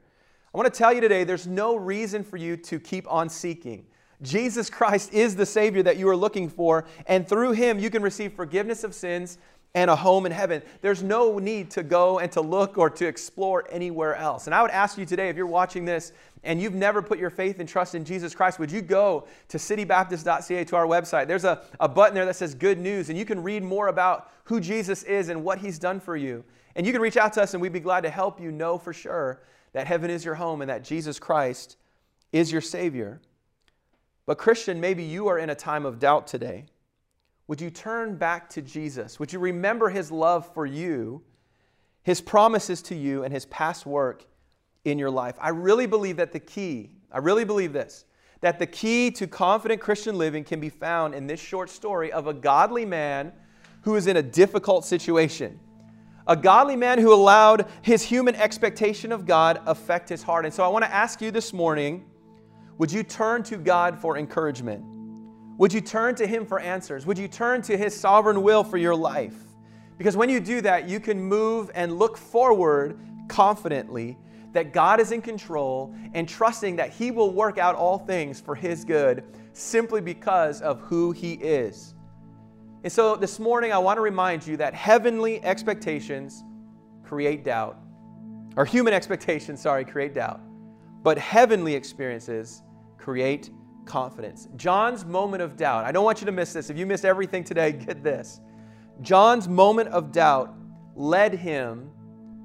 I 0.53 0.57
want 0.57 0.71
to 0.71 0.77
tell 0.77 0.93
you 0.93 1.01
today 1.01 1.23
there's 1.23 1.47
no 1.47 1.75
reason 1.75 2.23
for 2.23 2.37
you 2.37 2.55
to 2.57 2.79
keep 2.79 3.11
on 3.11 3.29
seeking. 3.29 3.87
Jesus 4.21 4.69
Christ 4.69 5.13
is 5.13 5.35
the 5.35 5.45
Savior 5.45 5.83
that 5.83 5.97
you 5.97 6.07
are 6.07 6.15
looking 6.15 6.49
for, 6.49 6.85
and 7.07 7.27
through 7.27 7.51
Him 7.53 7.79
you 7.79 7.89
can 7.89 8.03
receive 8.03 8.33
forgiveness 8.33 8.83
of 8.83 8.93
sins 8.93 9.39
and 9.75 9.91
a 9.91 9.95
home 9.95 10.25
in 10.25 10.31
heaven. 10.31 10.63
There's 10.81 11.03
no 11.03 11.37
need 11.37 11.69
to 11.71 11.83
go 11.83 12.19
and 12.19 12.31
to 12.31 12.41
look 12.41 12.77
or 12.77 12.89
to 12.89 13.05
explore 13.05 13.65
anywhere 13.69 14.15
else. 14.15 14.47
And 14.47 14.55
I 14.55 14.61
would 14.61 14.71
ask 14.71 14.97
you 14.97 15.05
today, 15.05 15.29
if 15.29 15.35
you're 15.35 15.45
watching 15.45 15.85
this 15.85 16.13
and 16.43 16.61
you've 16.61 16.73
never 16.73 17.01
put 17.01 17.19
your 17.19 17.29
faith 17.29 17.59
and 17.59 17.67
trust 17.69 17.93
in 17.93 18.03
Jesus 18.03 18.33
Christ, 18.33 18.57
would 18.59 18.71
you 18.71 18.81
go 18.81 19.27
to 19.49 19.57
citybaptist.ca 19.57 20.63
to 20.63 20.75
our 20.75 20.85
website? 20.85 21.27
There's 21.27 21.43
a, 21.43 21.63
a 21.79 21.87
button 21.87 22.15
there 22.15 22.25
that 22.25 22.35
says 22.35 22.55
good 22.55 22.79
news, 22.79 23.09
and 23.09 23.17
you 23.17 23.25
can 23.25 23.43
read 23.43 23.63
more 23.63 23.87
about 23.87 24.31
who 24.45 24.59
Jesus 24.59 25.03
is 25.03 25.29
and 25.29 25.43
what 25.43 25.59
he's 25.59 25.77
done 25.77 25.99
for 25.99 26.15
you. 26.15 26.43
And 26.75 26.85
you 26.85 26.93
can 26.93 27.01
reach 27.01 27.17
out 27.17 27.33
to 27.33 27.41
us, 27.41 27.53
and 27.53 27.61
we'd 27.61 27.73
be 27.73 27.79
glad 27.79 28.01
to 28.01 28.09
help 28.09 28.39
you 28.39 28.51
know 28.51 28.77
for 28.77 28.93
sure 28.93 29.41
that 29.73 29.87
heaven 29.87 30.09
is 30.09 30.23
your 30.23 30.35
home 30.35 30.61
and 30.61 30.69
that 30.69 30.83
Jesus 30.83 31.19
Christ 31.19 31.77
is 32.31 32.51
your 32.51 32.61
Savior. 32.61 33.19
But, 34.25 34.37
Christian, 34.37 34.79
maybe 34.79 35.03
you 35.03 35.27
are 35.27 35.37
in 35.37 35.49
a 35.49 35.55
time 35.55 35.85
of 35.85 35.99
doubt 35.99 36.27
today. 36.27 36.65
Would 37.47 37.61
you 37.61 37.69
turn 37.69 38.15
back 38.15 38.49
to 38.49 38.61
Jesus? 38.61 39.19
Would 39.19 39.31
you 39.31 39.39
remember 39.39 39.89
his 39.89 40.11
love 40.11 40.51
for 40.53 40.65
you, 40.65 41.21
his 42.03 42.19
promises 42.19 42.81
to 42.83 42.95
you, 42.95 43.23
and 43.23 43.33
his 43.33 43.45
past 43.45 43.85
work 43.85 44.25
in 44.83 44.99
your 44.99 45.09
life? 45.09 45.35
I 45.39 45.49
really 45.49 45.85
believe 45.85 46.17
that 46.17 46.33
the 46.33 46.39
key, 46.39 46.91
I 47.11 47.19
really 47.19 47.45
believe 47.45 47.71
this, 47.71 48.03
that 48.41 48.59
the 48.59 48.67
key 48.67 49.11
to 49.11 49.27
confident 49.27 49.81
Christian 49.81 50.17
living 50.17 50.43
can 50.43 50.59
be 50.59 50.69
found 50.69 51.15
in 51.15 51.25
this 51.25 51.39
short 51.39 51.69
story 51.69 52.11
of 52.11 52.27
a 52.27 52.33
godly 52.33 52.85
man 52.85 53.31
who 53.81 53.95
is 53.95 54.07
in 54.07 54.17
a 54.17 54.21
difficult 54.21 54.83
situation. 54.83 55.59
A 56.27 56.35
godly 56.35 56.75
man 56.75 56.99
who 56.99 57.13
allowed 57.13 57.67
his 57.81 58.03
human 58.03 58.35
expectation 58.35 59.13
of 59.13 59.25
God 59.25 59.61
affect 59.65 60.09
his 60.09 60.21
heart. 60.21 60.43
And 60.43 60.53
so 60.53 60.63
I 60.63 60.67
want 60.67 60.83
to 60.83 60.93
ask 60.93 61.21
you 61.21 61.31
this 61.31 61.53
morning 61.53 62.05
would 62.77 62.91
you 62.91 63.01
turn 63.01 63.41
to 63.43 63.57
God 63.57 63.97
for 63.97 64.17
encouragement? 64.17 64.96
Would 65.57 65.73
you 65.73 65.81
turn 65.81 66.15
to 66.15 66.27
Him 66.27 66.45
for 66.45 66.59
answers? 66.59 67.05
Would 67.05 67.17
you 67.17 67.27
turn 67.27 67.61
to 67.63 67.77
His 67.77 67.99
sovereign 67.99 68.43
will 68.43 68.63
for 68.63 68.77
your 68.77 68.95
life? 68.95 69.35
Because 69.97 70.15
when 70.15 70.29
you 70.29 70.39
do 70.39 70.61
that, 70.61 70.87
you 70.87 70.99
can 70.99 71.19
move 71.19 71.71
and 71.73 71.97
look 71.97 72.17
forward 72.17 72.99
confidently 73.27 74.17
that 74.53 74.71
God 74.71 74.99
is 74.99 75.11
in 75.11 75.21
control 75.21 75.93
and 76.13 76.29
trusting 76.29 76.75
that 76.75 76.91
He 76.91 77.11
will 77.11 77.31
work 77.31 77.57
out 77.57 77.75
all 77.75 77.97
things 77.97 78.39
for 78.39 78.55
His 78.55 78.85
good 78.85 79.23
simply 79.53 80.01
because 80.01 80.61
of 80.61 80.79
who 80.81 81.11
He 81.11 81.33
is. 81.33 81.95
And 82.83 82.93
so 82.93 83.15
this 83.15 83.39
morning, 83.39 83.73
I 83.73 83.79
want 83.79 83.97
to 83.97 84.01
remind 84.01 84.45
you 84.45 84.57
that 84.57 84.73
heavenly 84.73 85.43
expectations 85.43 86.43
create 87.03 87.43
doubt, 87.43 87.79
or 88.55 88.65
human 88.65 88.93
expectations, 88.93 89.61
sorry, 89.61 89.83
create 89.83 90.13
doubt. 90.13 90.39
But 91.01 91.17
heavenly 91.17 91.73
experiences 91.73 92.61
create 92.97 93.49
confidence. 93.87 94.47
John's 94.55 95.05
moment 95.05 95.41
of 95.41 95.57
doubt, 95.57 95.85
I 95.85 95.91
don't 95.91 96.03
want 96.03 96.21
you 96.21 96.25
to 96.25 96.31
miss 96.31 96.53
this. 96.53 96.69
If 96.69 96.77
you 96.77 96.85
missed 96.85 97.05
everything 97.05 97.43
today, 97.43 97.71
get 97.87 98.03
this. 98.03 98.39
John's 99.01 99.47
moment 99.47 99.89
of 99.89 100.11
doubt 100.11 100.53
led 100.95 101.33
him 101.33 101.91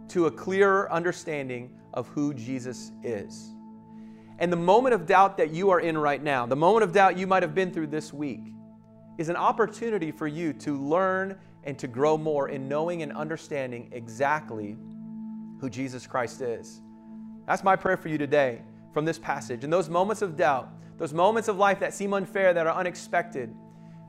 to 0.09 0.26
a 0.26 0.31
clearer 0.31 0.90
understanding 0.92 1.70
of 1.94 2.09
who 2.09 2.35
Jesus 2.35 2.92
is. 3.02 3.55
And 4.38 4.52
the 4.52 4.57
moment 4.57 4.94
of 4.94 5.07
doubt 5.07 5.37
that 5.37 5.50
you 5.50 5.70
are 5.70 5.81
in 5.81 5.96
right 5.96 6.22
now, 6.22 6.46
the 6.46 6.57
moment 6.57 6.85
of 6.85 6.92
doubt 6.92 7.16
you 7.16 7.26
might 7.26 7.42
have 7.42 7.55
been 7.55 7.70
through 7.70 7.87
this 7.88 8.12
week, 8.12 8.40
is 9.18 9.28
an 9.28 9.37
opportunity 9.37 10.11
for 10.11 10.26
you 10.26 10.52
to 10.55 10.76
learn 10.76 11.38
and 11.64 11.78
to 11.78 11.87
grow 11.87 12.16
more 12.16 12.48
in 12.48 12.68
knowing 12.68 13.02
and 13.02 13.12
understanding 13.12 13.88
exactly 13.92 14.76
who 15.61 15.70
Jesus 15.70 16.07
Christ 16.07 16.40
is. 16.40 16.81
That's 17.46 17.62
my 17.62 17.76
prayer 17.76 17.96
for 17.96 18.09
you 18.09 18.18
today 18.18 18.62
from 18.92 19.05
this 19.05 19.18
passage. 19.18 19.64
In 19.64 19.70
those 19.70 19.88
moments 19.88 20.22
of 20.22 20.37
doubt, 20.37 20.72
those 21.03 21.12
moments 21.12 21.49
of 21.49 21.57
life 21.57 21.81
that 21.81 21.93
seem 21.93 22.15
unfair, 22.15 22.55
that 22.55 22.65
are 22.65 22.77
unexpected, 22.77 23.53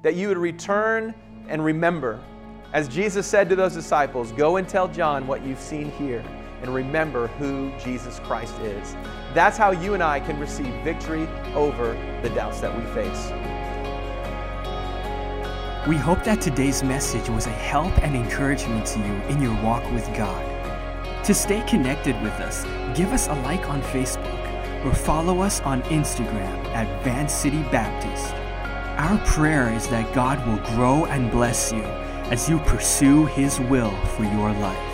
that 0.04 0.14
you 0.14 0.28
would 0.28 0.38
return 0.38 1.12
and 1.48 1.66
remember. 1.66 2.24
As 2.72 2.88
Jesus 2.88 3.26
said 3.26 3.50
to 3.50 3.56
those 3.56 3.74
disciples, 3.74 4.32
go 4.34 4.58
and 4.58 4.70
tell 4.70 4.88
John 4.88 5.26
what 5.26 5.44
you've 5.44 5.60
seen 5.60 5.90
here 5.94 6.24
and 6.62 6.72
remember 6.72 7.30
who 7.40 7.72
Jesus 7.80 8.20
Christ 8.20 8.54
is. 8.60 8.96
That's 9.34 9.58
how 9.58 9.72
you 9.72 9.96
and 9.96 10.04
I 10.04 10.20
can 10.20 10.40
receive 10.40 10.72
victory 10.84 11.28
over 11.56 11.94
the 12.22 12.30
doubts 12.30 12.62
that 12.62 12.78
we 12.78 12.86
face. 12.94 13.32
We 15.88 15.96
hope 15.96 16.24
that 16.26 16.42
today's 16.42 16.84
message 16.84 17.28
was 17.28 17.48
a 17.48 17.50
help 17.50 17.98
and 18.04 18.16
encouragement 18.16 18.86
to 18.86 19.00
you 19.00 19.14
in 19.30 19.42
your 19.42 19.60
walk 19.64 19.84
with 19.92 20.06
God. 20.16 20.46
To 21.26 21.34
stay 21.34 21.64
connected 21.68 22.22
with 22.22 22.34
us, 22.34 22.66
give 22.96 23.14
us 23.14 23.30
a 23.30 23.34
like 23.42 23.68
on 23.68 23.82
Facebook 23.82 24.43
or 24.86 24.94
follow 24.94 25.42
us 25.42 25.62
on 25.62 25.82
Instagram 25.84 26.64
at 26.74 27.04
Van 27.04 27.28
City 27.28 27.62
Baptist. 27.64 28.34
Our 28.98 29.18
prayer 29.26 29.74
is 29.74 29.88
that 29.88 30.14
God 30.14 30.46
will 30.48 30.64
grow 30.76 31.06
and 31.06 31.32
bless 31.32 31.72
you 31.72 31.84
as 32.32 32.50
you 32.50 32.60
pursue 32.60 33.26
His 33.28 33.60
will 33.60 33.96
for 34.16 34.24
your 34.24 34.52
life. 34.54 34.93